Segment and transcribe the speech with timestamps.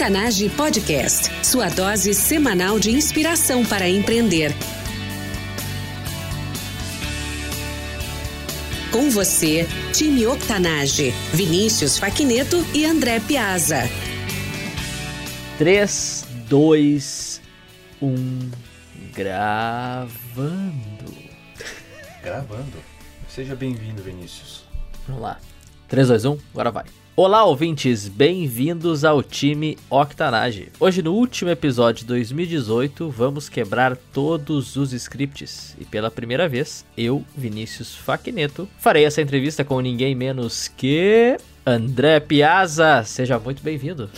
[0.00, 4.50] Octanage Podcast, sua dose semanal de inspiração para empreender.
[8.90, 13.82] Com você, time Octanage, Vinícius Faquineto e André Piazza.
[15.58, 17.42] 3, 2,
[18.00, 18.50] 1,
[19.12, 20.54] gravando.
[22.22, 22.78] Gravando.
[23.28, 24.64] Seja bem-vindo, Vinícius.
[25.06, 25.38] Vamos lá.
[25.88, 26.99] 3, 2, 1, agora vai.
[27.16, 30.68] Olá, ouvintes, bem-vindos ao time Octanage.
[30.78, 35.76] Hoje, no último episódio de 2018, vamos quebrar todos os scripts.
[35.78, 41.36] E pela primeira vez, eu, Vinícius Faquineto, farei essa entrevista com ninguém menos que.
[41.66, 43.02] André Piazza.
[43.04, 44.08] Seja muito bem-vindo.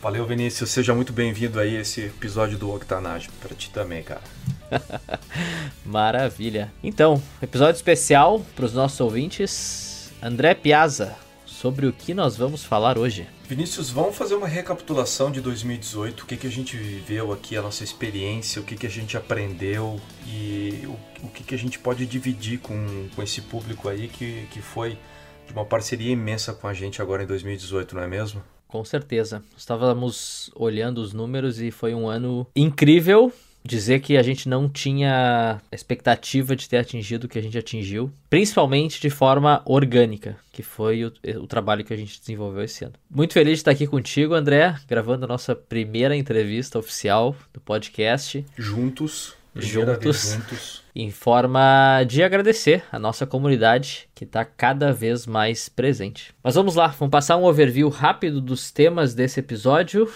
[0.00, 0.70] Valeu, Vinícius.
[0.70, 3.28] Seja muito bem-vindo aí a esse episódio do Octanage.
[3.40, 4.22] Pra ti também, cara.
[5.84, 6.72] Maravilha.
[6.82, 10.10] Então, episódio especial para os nossos ouvintes.
[10.22, 11.16] André Piazza,
[11.62, 13.24] sobre o que nós vamos falar hoje.
[13.48, 17.62] Vinícius, vamos fazer uma recapitulação de 2018, o que, que a gente viveu aqui, a
[17.62, 21.78] nossa experiência, o que, que a gente aprendeu e o, o que, que a gente
[21.78, 24.98] pode dividir com, com esse público aí que, que foi
[25.46, 28.42] de uma parceria imensa com a gente agora em 2018, não é mesmo?
[28.66, 29.40] Com certeza.
[29.56, 33.32] Estávamos olhando os números e foi um ano incrível
[33.64, 38.12] dizer que a gente não tinha expectativa de ter atingido o que a gente atingiu,
[38.28, 42.94] principalmente de forma orgânica, que foi o, o, trabalho que a gente desenvolveu esse ano.
[43.10, 48.44] Muito feliz de estar aqui contigo, André, gravando a nossa primeira entrevista oficial do podcast.
[48.56, 49.34] Juntos.
[49.54, 56.34] Juntos, juntos, em forma de agradecer a nossa comunidade que está cada vez mais presente.
[56.42, 60.10] Mas vamos lá, vamos passar um overview rápido dos temas desse episódio.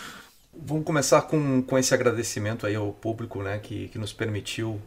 [0.65, 4.81] Vamos começar com, com esse agradecimento aí ao público, né, que, que nos permitiu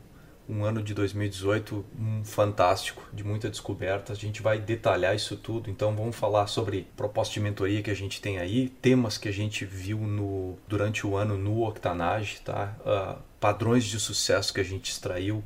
[0.50, 4.14] um ano de 2018 um fantástico, de muita descoberta.
[4.14, 7.96] A gente vai detalhar isso tudo, então vamos falar sobre proposta de mentoria que a
[7.96, 12.76] gente tem aí, temas que a gente viu no, durante o ano no Octanage, tá?
[12.82, 15.44] Uh, padrões de sucesso que a gente extraiu,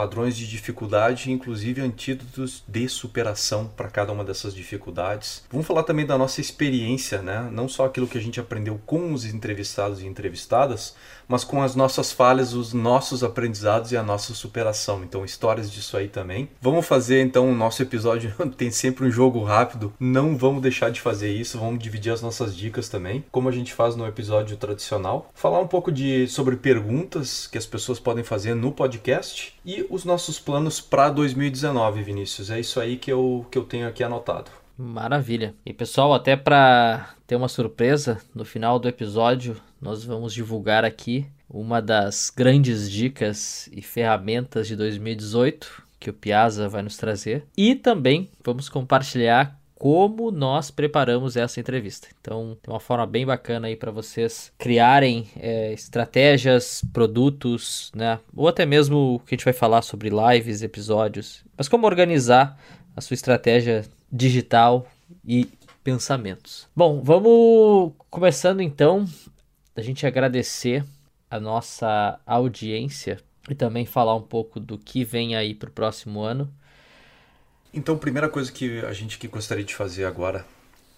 [0.00, 5.44] padrões de dificuldade, inclusive antídotos de superação para cada uma dessas dificuldades.
[5.52, 7.50] Vamos falar também da nossa experiência, né?
[7.52, 10.94] Não só aquilo que a gente aprendeu com os entrevistados e entrevistadas,
[11.28, 15.04] mas com as nossas falhas, os nossos aprendizados e a nossa superação.
[15.04, 16.48] Então, histórias disso aí também.
[16.62, 19.92] Vamos fazer então o nosso episódio tem sempre um jogo rápido.
[20.00, 23.74] Não vamos deixar de fazer isso, vamos dividir as nossas dicas também, como a gente
[23.74, 25.30] faz no episódio tradicional.
[25.34, 30.04] Falar um pouco de sobre perguntas que as pessoas podem fazer no podcast e os
[30.04, 32.50] nossos planos para 2019, Vinícius.
[32.50, 34.50] É isso aí que eu que eu tenho aqui anotado.
[34.78, 35.54] Maravilha.
[35.66, 41.26] E pessoal, até para ter uma surpresa, no final do episódio nós vamos divulgar aqui
[41.48, 47.74] uma das grandes dicas e ferramentas de 2018 que o Piazza vai nos trazer e
[47.74, 52.08] também vamos compartilhar como nós preparamos essa entrevista.
[52.20, 58.20] Então, tem uma forma bem bacana aí para vocês criarem é, estratégias, produtos, né?
[58.36, 61.42] Ou até mesmo o que a gente vai falar sobre lives, episódios.
[61.56, 62.60] Mas como organizar
[62.94, 64.86] a sua estratégia digital
[65.26, 65.48] e
[65.82, 66.68] pensamentos.
[66.76, 69.06] Bom, vamos começando então
[69.74, 70.84] a gente agradecer
[71.30, 76.20] a nossa audiência e também falar um pouco do que vem aí para o próximo
[76.20, 76.52] ano.
[77.72, 80.44] Então, a primeira coisa que a gente que gostaria de fazer agora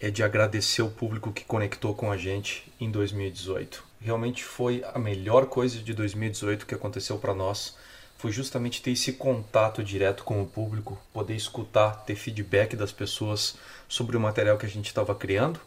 [0.00, 3.84] é de agradecer o público que conectou com a gente em 2018.
[4.00, 7.76] Realmente foi a melhor coisa de 2018 que aconteceu para nós
[8.22, 13.56] foi justamente ter esse contato direto com o público, poder escutar, ter feedback das pessoas
[13.88, 15.58] sobre o material que a gente estava criando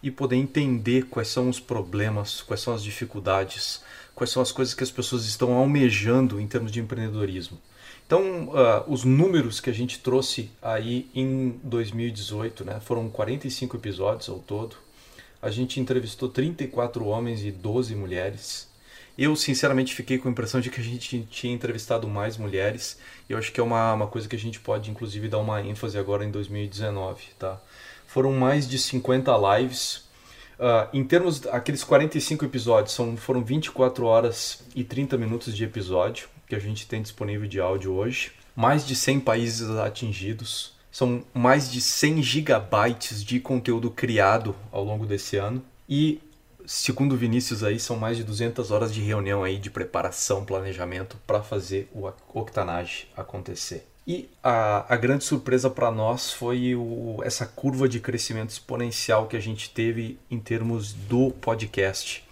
[0.00, 3.82] e poder entender quais são os problemas, quais são as dificuldades,
[4.14, 7.60] quais são as coisas que as pessoas estão almejando em termos de empreendedorismo.
[8.06, 14.28] Então, uh, os números que a gente trouxe aí em 2018, né, foram 45 episódios
[14.28, 14.76] ao todo.
[15.40, 18.68] A gente entrevistou 34 homens e 12 mulheres.
[19.16, 22.98] Eu, sinceramente, fiquei com a impressão de que a gente tinha entrevistado mais mulheres.
[23.28, 25.62] E eu acho que é uma, uma coisa que a gente pode, inclusive, dar uma
[25.62, 27.60] ênfase agora em 2019, tá?
[28.06, 30.04] Foram mais de 50 lives.
[30.58, 36.28] Uh, em termos, aqueles 45 episódios são, foram 24 horas e 30 minutos de episódio
[36.46, 38.32] que a gente tem disponível de áudio hoje.
[38.54, 40.74] Mais de 100 países atingidos.
[40.90, 45.62] São mais de 100 gigabytes de conteúdo criado ao longo desse ano.
[45.88, 46.20] E
[46.66, 51.42] segundo Vinícius aí, são mais de 200 horas de reunião aí de preparação, planejamento para
[51.42, 53.86] fazer o Octanage acontecer.
[54.06, 59.36] E a, a grande surpresa para nós foi o, essa curva de crescimento exponencial que
[59.36, 62.23] a gente teve em termos do podcast.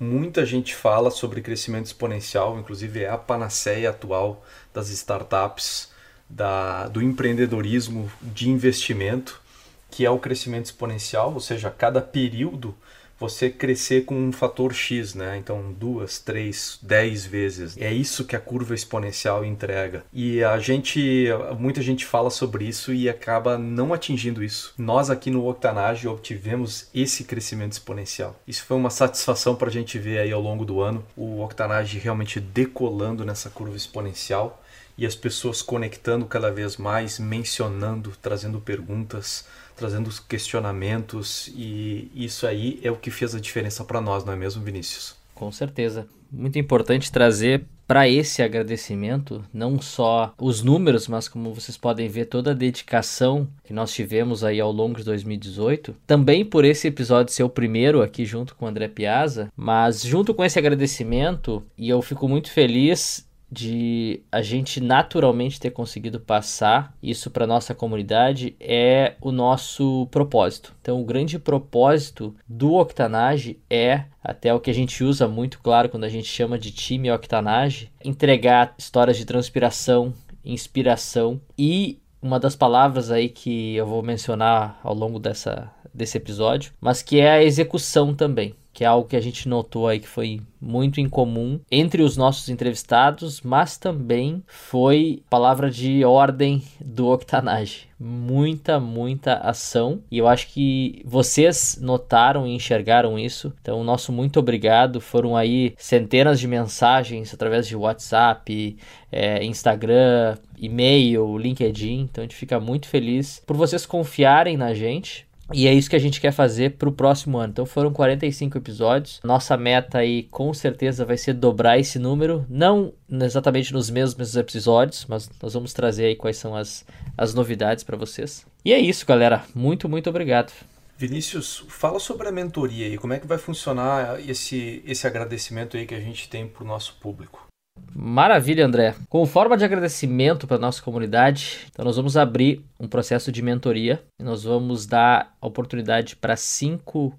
[0.00, 5.90] Muita gente fala sobre crescimento exponencial, inclusive é a panaceia atual das startups,
[6.28, 9.42] da, do empreendedorismo de investimento,
[9.90, 12.76] que é o crescimento exponencial, ou seja, cada período
[13.18, 15.36] você crescer com um fator X, né?
[15.38, 17.76] Então, duas, três, dez vezes.
[17.76, 20.04] É isso que a curva exponencial entrega.
[20.12, 21.26] E a gente,
[21.58, 24.72] muita gente fala sobre isso e acaba não atingindo isso.
[24.78, 28.38] Nós aqui no Octanage obtivemos esse crescimento exponencial.
[28.46, 31.98] Isso foi uma satisfação para a gente ver aí ao longo do ano o Octanage
[31.98, 34.62] realmente decolando nessa curva exponencial
[34.98, 39.46] e as pessoas conectando cada vez mais, mencionando, trazendo perguntas,
[39.78, 44.36] trazendo questionamentos e isso aí é o que fez a diferença para nós, não é
[44.36, 45.16] mesmo, Vinícius?
[45.34, 46.06] Com certeza.
[46.30, 52.26] Muito importante trazer para esse agradecimento não só os números, mas como vocês podem ver
[52.26, 55.96] toda a dedicação que nós tivemos aí ao longo de 2018.
[56.06, 60.34] Também por esse episódio ser o primeiro aqui junto com o André Piazza, mas junto
[60.34, 66.94] com esse agradecimento, e eu fico muito feliz de a gente naturalmente ter conseguido passar
[67.02, 70.74] isso para nossa comunidade é o nosso propósito.
[70.80, 75.88] Então, o grande propósito do Octanage é até o que a gente usa muito claro
[75.88, 80.12] quando a gente chama de time Octanage, entregar histórias de transpiração,
[80.44, 86.72] inspiração e uma das palavras aí que eu vou mencionar ao longo dessa, desse episódio,
[86.80, 90.06] mas que é a execução também que é algo que a gente notou aí que
[90.06, 97.88] foi muito incomum entre os nossos entrevistados, mas também foi palavra de ordem do Octanage.
[97.98, 100.00] Muita, muita ação.
[100.08, 103.52] E eu acho que vocês notaram e enxergaram isso.
[103.60, 105.00] Então, nosso muito obrigado.
[105.00, 108.76] Foram aí centenas de mensagens através de WhatsApp,
[109.10, 112.02] é, Instagram, e-mail, LinkedIn.
[112.02, 115.96] Então, a gente fica muito feliz por vocês confiarem na gente e é isso que
[115.96, 117.50] a gente quer fazer para o próximo ano.
[117.50, 119.20] Então foram 45 episódios.
[119.24, 122.44] Nossa meta aí com certeza vai ser dobrar esse número.
[122.48, 126.84] Não exatamente nos mesmos episódios, mas nós vamos trazer aí quais são as,
[127.16, 128.46] as novidades para vocês.
[128.64, 129.44] E é isso, galera.
[129.54, 130.52] Muito, muito obrigado.
[130.98, 132.98] Vinícius, fala sobre a mentoria aí.
[132.98, 136.66] Como é que vai funcionar esse, esse agradecimento aí que a gente tem para o
[136.66, 137.47] nosso público?
[137.94, 138.94] Maravilha, André.
[139.08, 144.02] Como forma de agradecimento para nossa comunidade, então nós vamos abrir um processo de mentoria
[144.18, 147.12] e nós vamos dar oportunidade para cinco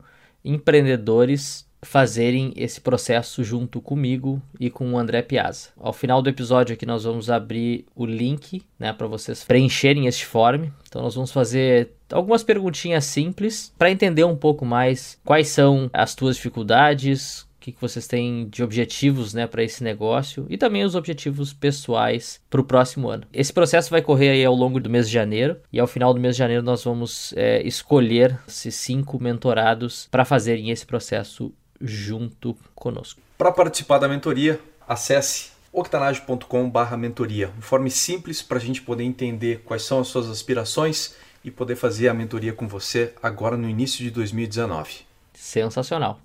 [0.44, 5.70] empreendedores fazerem esse processo junto comigo e com o André Piazza.
[5.80, 10.26] Ao final do episódio aqui nós vamos abrir o link, né, para vocês preencherem este
[10.26, 10.66] form.
[10.88, 16.16] Então nós vamos fazer algumas perguntinhas simples para entender um pouco mais quais são as
[16.16, 20.96] tuas dificuldades, que, que vocês têm de objetivos né, para esse negócio e também os
[20.96, 23.24] objetivos pessoais para o próximo ano.
[23.34, 26.20] Esse processo vai correr aí ao longo do mês de janeiro e ao final do
[26.20, 32.58] mês de janeiro nós vamos é, escolher esses cinco mentorados para fazerem esse processo junto
[32.76, 33.22] conosco.
[33.38, 39.84] Para participar da mentoria, acesse octanage.com/mentoria, uma forma simples para a gente poder entender quais
[39.84, 44.12] são as suas aspirações e poder fazer a mentoria com você agora no início de
[44.12, 45.02] 2019.
[45.34, 46.20] Sensacional.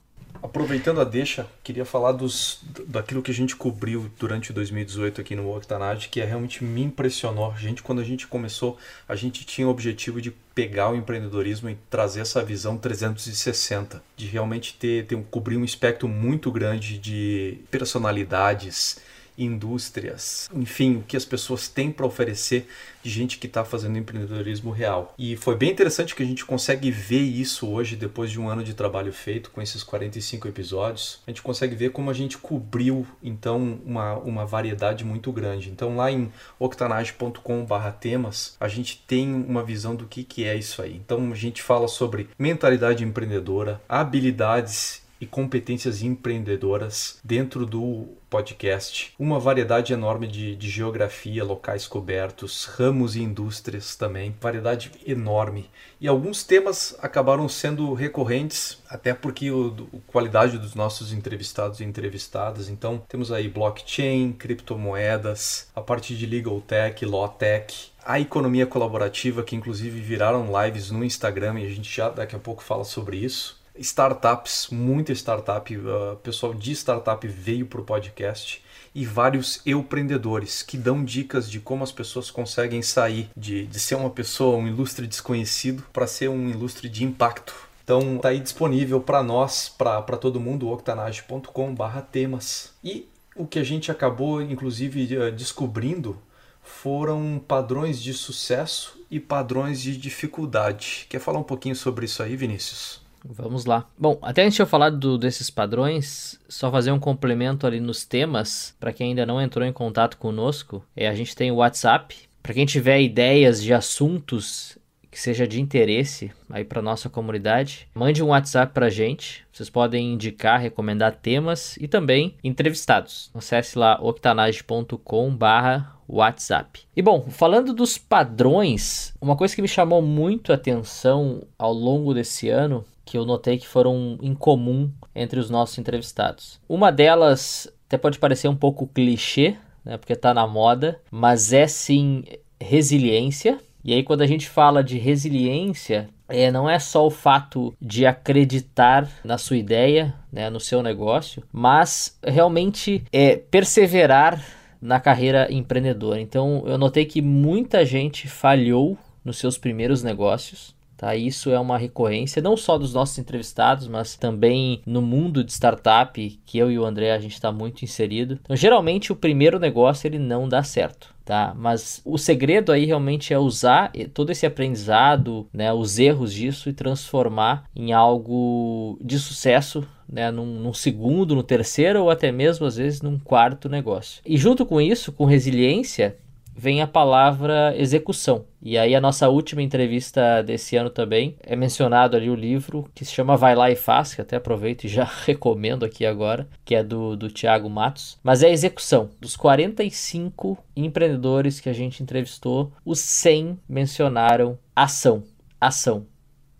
[0.45, 5.57] Aproveitando a deixa, queria falar dos, daquilo que a gente cobriu durante 2018 aqui no
[5.57, 7.51] Octanage, que é, realmente me impressionou.
[7.51, 8.77] A gente, quando a gente começou,
[9.09, 14.27] a gente tinha o objetivo de pegar o empreendedorismo e trazer essa visão 360, de
[14.27, 18.99] realmente ter, ter um, cobrir um espectro muito grande de personalidades,
[19.37, 22.69] indústrias, enfim, o que as pessoas têm para oferecer
[23.03, 25.15] de gente que está fazendo empreendedorismo real.
[25.19, 28.65] E foi bem interessante que a gente consegue ver isso hoje, depois de um ano
[28.65, 31.21] de trabalho feito com esses 45 episódios.
[31.27, 35.69] A gente consegue ver como a gente cobriu, então, uma, uma variedade muito grande.
[35.71, 40.97] Então, lá em octanage.com/temas, a gente tem uma visão do que, que é isso aí.
[40.97, 49.15] Então, a gente fala sobre mentalidade empreendedora, habilidades e competências empreendedoras dentro do podcast.
[49.19, 54.35] Uma variedade enorme de, de, geografia, locais cobertos, ramos e indústrias também.
[54.39, 55.71] Variedade enorme.
[55.99, 62.69] E alguns temas acabaram sendo recorrentes, até porque a qualidade dos nossos entrevistados e entrevistadas.
[62.69, 69.43] Então, temos aí blockchain, criptomoedas, a parte de legal tech, law tech, a economia colaborativa,
[69.43, 73.17] que inclusive viraram lives no Instagram e a gente já daqui a pouco fala sobre
[73.17, 78.63] isso startups, muita startup, uh, pessoal de startup veio para o podcast
[78.95, 83.97] e vários empreendedores que dão dicas de como as pessoas conseguem sair de, de ser
[83.97, 87.55] uma pessoa, um ilustre desconhecido, para ser um ilustre de impacto.
[87.83, 92.73] Então tá aí disponível para nós, para todo mundo, octanage.com/temas.
[92.83, 96.17] E o que a gente acabou, inclusive, uh, descobrindo
[96.63, 101.07] foram padrões de sucesso e padrões de dificuldade.
[101.11, 103.04] Quer falar um pouquinho sobre isso aí, Vinícius?
[103.25, 103.89] Vamos lá.
[103.99, 108.05] Bom, até antes de eu falar do, desses padrões, só fazer um complemento ali nos
[108.05, 112.17] temas, para quem ainda não entrou em contato conosco, é, a gente tem o WhatsApp.
[112.43, 114.77] Para quem tiver ideias de assuntos
[115.11, 119.47] que seja de interesse aí para nossa comunidade, mande um WhatsApp para gente.
[119.53, 123.31] Vocês podem indicar, recomendar temas e também entrevistados.
[123.33, 126.81] Acesse lá octanage.com/barra WhatsApp.
[126.97, 132.13] E bom, falando dos padrões, uma coisa que me chamou muito a atenção ao longo
[132.13, 136.61] desse ano, que eu notei que foram em comum entre os nossos entrevistados.
[136.69, 141.67] Uma delas até pode parecer um pouco clichê, né, porque está na moda, mas é
[141.67, 142.25] sim
[142.61, 143.59] resiliência.
[143.85, 148.07] E aí, quando a gente fala de resiliência, é, não é só o fato de
[148.07, 154.43] acreditar na sua ideia, né, no seu negócio, mas realmente é perseverar
[154.81, 156.21] na carreira empreendedora.
[156.21, 160.74] Então, eu notei que muita gente falhou nos seus primeiros negócios.
[161.05, 161.15] Tá?
[161.15, 166.41] Isso é uma recorrência não só dos nossos entrevistados, mas também no mundo de startup
[166.47, 168.39] que eu e o André a gente está muito inserido.
[168.43, 171.55] Então, geralmente o primeiro negócio ele não dá certo tá?
[171.57, 176.73] Mas o segredo aí realmente é usar todo esse aprendizado, né, os erros disso e
[176.73, 182.77] transformar em algo de sucesso, né, num, num, segundo, no terceiro ou até mesmo às
[182.77, 184.21] vezes num quarto negócio.
[184.25, 186.19] E junto com isso, com resiliência,
[186.57, 188.45] vem a palavra execução.
[188.63, 193.05] E aí a nossa última entrevista desse ano também é mencionado ali o livro que
[193.05, 196.75] se chama Vai Lá e Faz, que até aproveito e já recomendo aqui agora, que
[196.75, 198.19] é do, do Tiago Matos.
[198.23, 199.11] Mas é a execução.
[199.21, 205.25] Dos 45 empreendedores que a gente entrevistou, os 100 mencionaram ação.
[205.61, 206.07] Ação.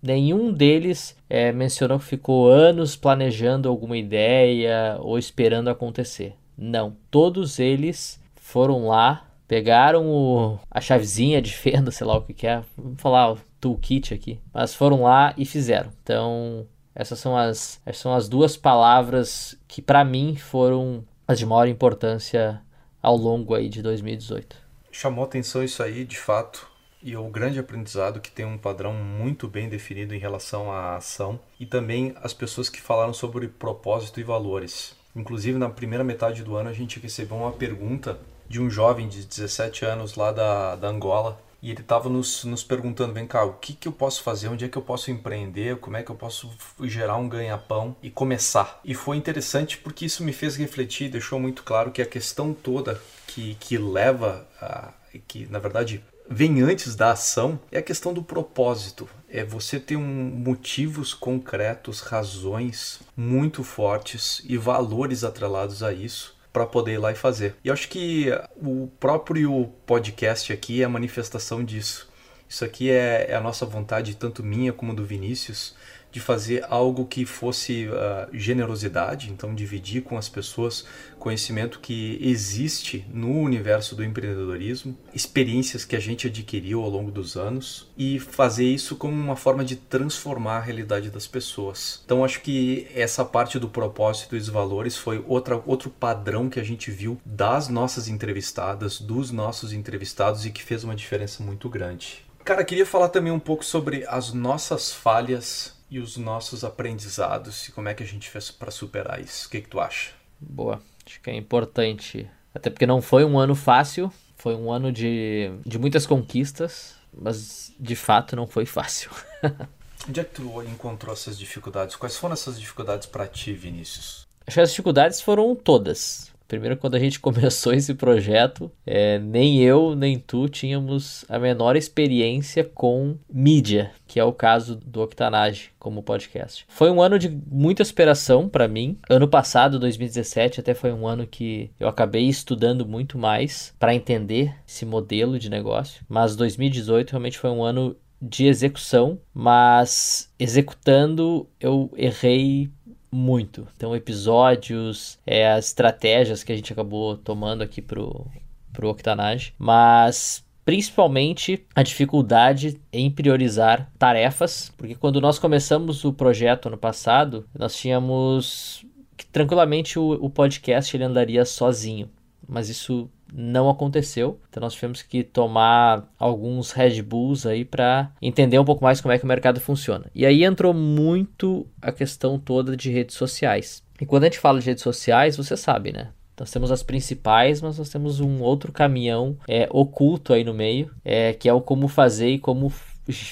[0.03, 6.35] Nenhum deles é, mencionou que ficou anos planejando alguma ideia ou esperando acontecer.
[6.59, 6.95] Não.
[7.11, 12.47] Todos eles foram lá pegaram o, a chavezinha de fenda, sei lá o que, que
[12.47, 15.91] é, vamos falar o toolkit aqui, mas foram lá e fizeram.
[16.03, 21.47] Então, essas são as, essas são as duas palavras que para mim foram as de
[21.47, 22.61] maior importância
[23.03, 24.57] ao longo aí de 2018.
[24.91, 26.69] Chamou atenção isso aí, de fato,
[27.03, 31.39] e o grande aprendizado que tem um padrão muito bem definido em relação à ação
[31.59, 34.97] e também as pessoas que falaram sobre propósito e valores.
[35.15, 39.25] Inclusive na primeira metade do ano a gente recebeu uma pergunta de um jovem de
[39.25, 41.41] 17 anos lá da, da Angola.
[41.65, 44.49] E ele estava nos, nos perguntando: vem cá, o que, que eu posso fazer?
[44.49, 45.79] Onde é que eu posso empreender?
[45.79, 46.51] Como é que eu posso
[46.83, 48.81] gerar um ganha-pão e começar?
[48.85, 53.01] E foi interessante porque isso me fez refletir, deixou muito claro que a questão toda
[53.27, 54.93] que, que leva a.
[55.27, 59.09] que na verdade vem antes da ação é a questão do propósito.
[59.29, 66.65] É você ter um, motivos concretos, razões muito fortes e valores atrelados a isso para
[66.65, 67.57] poder ir lá e fazer.
[67.65, 72.09] E acho que o próprio podcast aqui é a manifestação disso.
[72.49, 75.75] Isso aqui é, é a nossa vontade, tanto minha como do Vinícius,
[76.15, 80.85] de fazer algo que fosse uh, generosidade, então dividir com as pessoas
[81.19, 87.37] conhecimento que existe no universo do empreendedorismo, experiências que a gente adquiriu ao longo dos
[87.37, 92.01] anos e fazer isso como uma forma de transformar a realidade das pessoas.
[92.05, 96.61] Então acho que essa parte do propósito e dos valores foi outra, outro padrão que
[96.61, 101.69] a gente viu das nossas entrevistadas, dos nossos entrevistados e que fez uma diferença muito
[101.69, 102.25] grande.
[102.45, 107.73] Cara, queria falar também um pouco sobre as nossas falhas e os nossos aprendizados e
[107.73, 109.47] como é que a gente fez para superar isso.
[109.47, 110.11] O que, que tu acha?
[110.41, 112.29] Boa, acho que é importante.
[112.53, 117.73] Até porque não foi um ano fácil, foi um ano de, de muitas conquistas, mas
[117.79, 119.09] de fato não foi fácil.
[120.09, 121.95] Onde é que tu encontrou essas dificuldades?
[121.95, 124.27] Quais foram essas dificuldades para ti, Vinícius?
[124.45, 126.34] Acho que as dificuldades foram todas.
[126.47, 131.77] Primeiro, quando a gente começou esse projeto, é, nem eu nem tu tínhamos a menor
[131.77, 136.65] experiência com mídia, que é o caso do Octanage como podcast.
[136.69, 138.99] Foi um ano de muita superação para mim.
[139.09, 144.55] Ano passado, 2017, até foi um ano que eu acabei estudando muito mais para entender
[144.67, 146.05] esse modelo de negócio.
[146.09, 152.71] Mas 2018 realmente foi um ano de execução, mas executando eu errei
[153.15, 153.69] muito.
[153.77, 158.27] Então, episódios, é, as estratégias que a gente acabou tomando aqui pro,
[158.73, 166.67] pro Octanage, mas principalmente a dificuldade em priorizar tarefas, porque quando nós começamos o projeto
[166.67, 168.85] ano passado, nós tínhamos
[169.17, 172.11] que tranquilamente o, o podcast ele andaria sozinho,
[172.49, 174.39] mas isso não aconteceu.
[174.49, 179.13] Então nós tivemos que tomar alguns Red Bulls aí para entender um pouco mais como
[179.13, 180.07] é que o mercado funciona.
[180.15, 183.83] E aí entrou muito a questão toda de redes sociais.
[184.01, 186.11] E quando a gente fala de redes sociais, você sabe, né?
[186.39, 190.91] Nós temos as principais, mas nós temos um outro caminhão é, oculto aí no meio,
[191.05, 192.73] é, que é o como fazer e como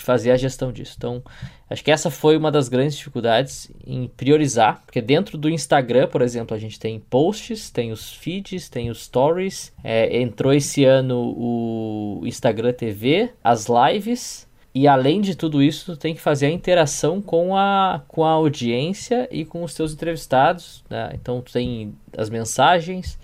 [0.03, 0.95] fazer a gestão disso.
[0.97, 1.23] Então,
[1.73, 6.23] acho que essa foi uma das grandes dificuldades em priorizar, porque dentro do Instagram, por
[6.23, 9.73] exemplo, a gente tem posts, tem os feeds, tem os stories.
[9.83, 15.99] É, entrou esse ano o Instagram TV, as lives E além de tudo isso, tu
[15.99, 20.83] tem que fazer a interação com a, com a audiência e com os teus entrevistados.
[20.89, 21.11] Né?
[21.15, 23.19] Então tu tem as mensagens.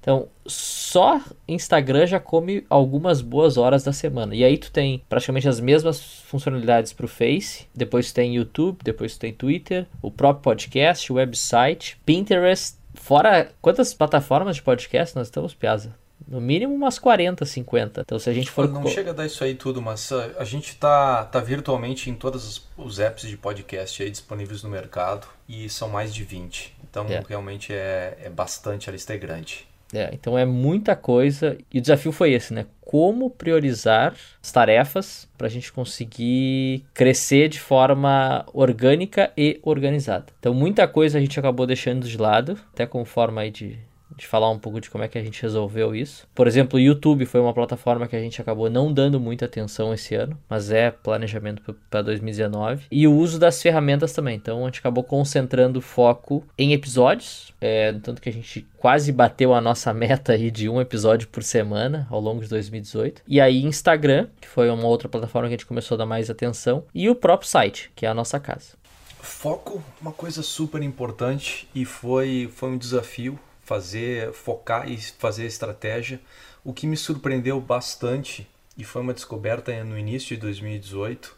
[0.00, 4.34] Então, só Instagram já come algumas boas horas da semana.
[4.34, 8.78] E aí tu tem praticamente as mesmas funcionalidades para o Face, depois tu tem YouTube,
[8.82, 12.78] depois tu tem Twitter, o próprio podcast, o website, Pinterest.
[12.94, 15.94] Fora quantas plataformas de podcast nós estamos, Piazza?
[16.26, 18.00] No mínimo umas 40, 50.
[18.00, 18.68] Então se a gente for.
[18.68, 22.14] Não chega a dar isso aí tudo, mas a, a gente tá, tá virtualmente em
[22.14, 26.76] todos os, os, apps de podcast aí disponíveis no mercado e são mais de 20.
[26.88, 27.22] Então é.
[27.26, 29.69] realmente é, é bastante, a lista é grande.
[29.92, 31.58] É, então é muita coisa.
[31.72, 32.66] E o desafio foi esse, né?
[32.80, 40.26] Como priorizar as tarefas para a gente conseguir crescer de forma orgânica e organizada.
[40.38, 43.78] Então muita coisa a gente acabou deixando de lado, até com forma aí de
[44.20, 46.28] de falar um pouco de como é que a gente resolveu isso.
[46.34, 49.94] Por exemplo, o YouTube foi uma plataforma que a gente acabou não dando muita atenção
[49.94, 52.84] esse ano, mas é planejamento para 2019.
[52.90, 54.36] E o uso das ferramentas também.
[54.36, 59.54] Então a gente acabou concentrando foco em episódios, é, tanto que a gente quase bateu
[59.54, 63.22] a nossa meta aí de um episódio por semana ao longo de 2018.
[63.26, 66.28] E aí Instagram, que foi uma outra plataforma que a gente começou a dar mais
[66.28, 68.78] atenção, e o próprio site, que é a nossa casa.
[69.22, 73.38] Foco, uma coisa super importante e foi, foi um desafio
[73.70, 76.20] fazer, focar e fazer estratégia.
[76.64, 78.44] O que me surpreendeu bastante
[78.76, 81.36] e foi uma descoberta no início de 2018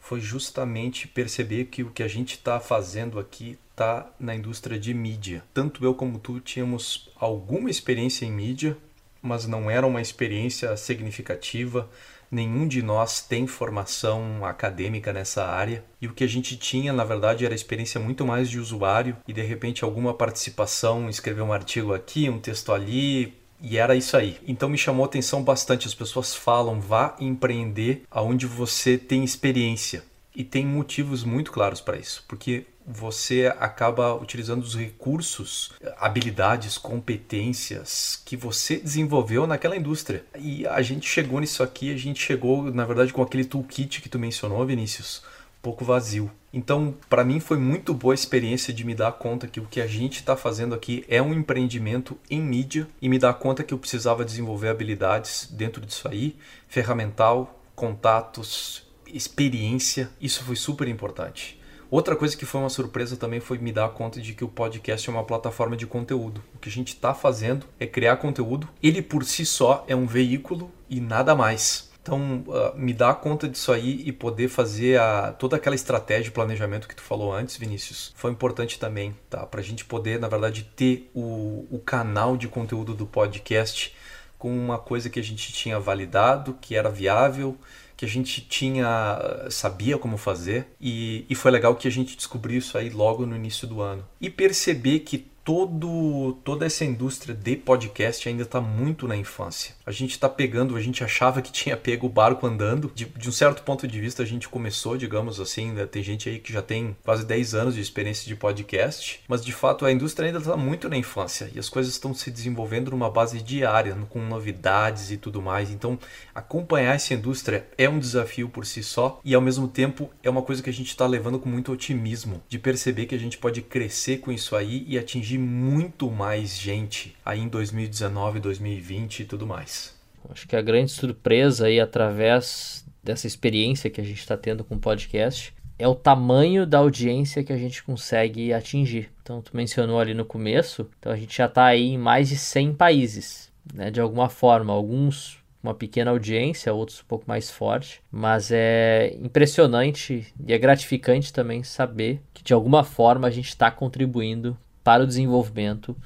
[0.00, 4.92] foi justamente perceber que o que a gente está fazendo aqui está na indústria de
[4.92, 5.44] mídia.
[5.54, 8.76] Tanto eu como tu tínhamos alguma experiência em mídia,
[9.22, 11.88] mas não era uma experiência significativa
[12.30, 17.04] nenhum de nós tem formação acadêmica nessa área e o que a gente tinha, na
[17.04, 21.92] verdade, era experiência muito mais de usuário e de repente alguma participação, escrever um artigo
[21.92, 24.38] aqui, um texto ali, e era isso aí.
[24.46, 25.86] Então me chamou a atenção bastante.
[25.86, 30.02] As pessoas falam, vá empreender aonde você tem experiência.
[30.34, 38.20] E tem motivos muito claros para isso, porque você acaba utilizando os recursos, habilidades, competências
[38.24, 40.24] que você desenvolveu naquela indústria.
[40.36, 44.08] E a gente chegou nisso aqui, a gente chegou, na verdade, com aquele toolkit que
[44.08, 45.22] tu mencionou, Vinícius,
[45.58, 46.30] um pouco vazio.
[46.52, 49.80] Então, para mim foi muito boa a experiência de me dar conta que o que
[49.80, 53.72] a gente está fazendo aqui é um empreendimento em mídia e me dar conta que
[53.72, 60.10] eu precisava desenvolver habilidades dentro disso aí, ferramental, contatos, experiência.
[60.20, 61.59] Isso foi super importante.
[61.90, 65.08] Outra coisa que foi uma surpresa também foi me dar conta de que o podcast
[65.08, 66.40] é uma plataforma de conteúdo.
[66.54, 68.68] O que a gente está fazendo é criar conteúdo.
[68.80, 71.90] Ele por si só é um veículo e nada mais.
[72.00, 76.30] Então, uh, me dar conta disso aí e poder fazer a, toda aquela estratégia de
[76.30, 79.44] planejamento que tu falou antes, Vinícius, foi importante também, tá?
[79.44, 83.94] Para a gente poder, na verdade, ter o, o canal de conteúdo do podcast
[84.38, 87.58] com uma coisa que a gente tinha validado, que era viável,
[88.00, 92.56] que a gente tinha sabia como fazer e, e foi legal que a gente descobriu
[92.56, 94.02] isso aí logo no início do ano.
[94.18, 95.18] E perceber que
[95.50, 99.74] todo, toda essa indústria de podcast ainda está muito na infância.
[99.84, 102.92] A gente está pegando, a gente achava que tinha pego o barco andando.
[102.94, 105.86] De, de, um certo ponto de vista, a gente começou, digamos assim, né?
[105.86, 109.50] tem gente aí que já tem quase 10 anos de experiência de podcast, mas de
[109.50, 113.10] fato a indústria ainda está muito na infância e as coisas estão se desenvolvendo numa
[113.10, 115.72] base diária, com novidades e tudo mais.
[115.72, 115.98] Então,
[116.32, 120.42] acompanhar essa indústria é um desafio por si só e ao mesmo tempo é uma
[120.42, 123.62] coisa que a gente está levando com muito otimismo, de perceber que a gente pode
[123.62, 129.24] crescer com isso aí e atingir atingir muito mais gente aí em 2019, 2020 e
[129.24, 129.98] tudo mais.
[130.28, 134.74] Acho que a grande surpresa aí através dessa experiência que a gente está tendo com
[134.74, 139.10] o podcast é o tamanho da audiência que a gente consegue atingir.
[139.22, 142.36] Então, tu mencionou ali no começo, então a gente já está aí em mais de
[142.36, 143.90] 100 países, né?
[143.90, 150.32] De alguma forma, alguns uma pequena audiência, outros um pouco mais forte, mas é impressionante
[150.46, 154.56] e é gratificante também saber que de alguma forma a gente está contribuindo
[154.90, 155.96] para o desenvolvimento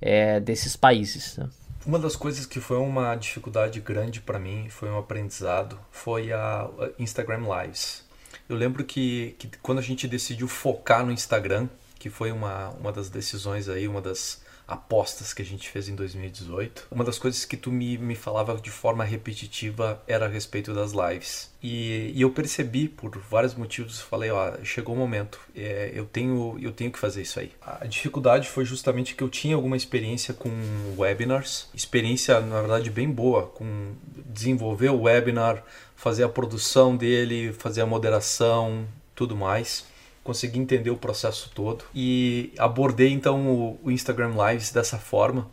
[0.00, 1.36] é, desses países.
[1.36, 1.46] Né?
[1.84, 6.66] Uma das coisas que foi uma dificuldade grande para mim, foi um aprendizado, foi a
[6.98, 8.02] Instagram Lives.
[8.48, 12.90] Eu lembro que, que quando a gente decidiu focar no Instagram, que foi uma, uma
[12.90, 17.44] das decisões aí, uma das apostas que a gente fez em 2018, uma das coisas
[17.44, 21.50] que tu me, me falava de forma repetitiva era a respeito das lives.
[21.60, 26.56] E, e eu percebi por vários motivos, falei, ó, chegou o momento, é, eu, tenho,
[26.62, 27.50] eu tenho que fazer isso aí.
[27.60, 30.48] A dificuldade foi justamente que eu tinha alguma experiência com
[30.96, 33.92] webinars, experiência, na verdade, bem boa, com
[34.26, 35.64] desenvolver o webinar,
[35.96, 39.89] fazer a produção dele, fazer a moderação, tudo mais
[40.22, 45.48] consegui entender o processo todo e abordei então o, Instagram Lives dessa forma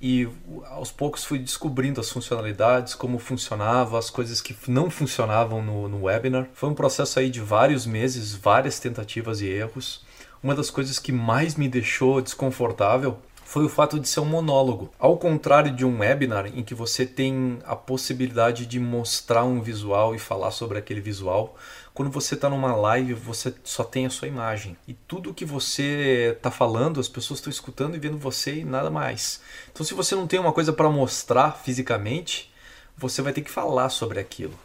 [0.00, 0.28] e
[0.66, 6.02] aos poucos fui descobrindo as funcionalidades, como funcionava, as coisas que não funcionavam no, no
[6.02, 6.48] webinar.
[6.54, 10.04] Foi um processo aí de vários meses, várias tentativas e erros.
[10.42, 14.90] Uma das coisas que mais me deixou desconfortável foi o fato de ser um monólogo.
[14.98, 20.14] Ao contrário de um webinar em que você tem a possibilidade de mostrar um visual
[20.14, 21.54] e falar sobre aquele visual,
[21.94, 24.76] quando você está numa live, você só tem a sua imagem.
[24.88, 28.90] E tudo que você está falando, as pessoas estão escutando e vendo você e nada
[28.90, 29.40] mais.
[29.70, 32.50] Então, se você não tem uma coisa para mostrar fisicamente,
[32.96, 34.58] você vai ter que falar sobre aquilo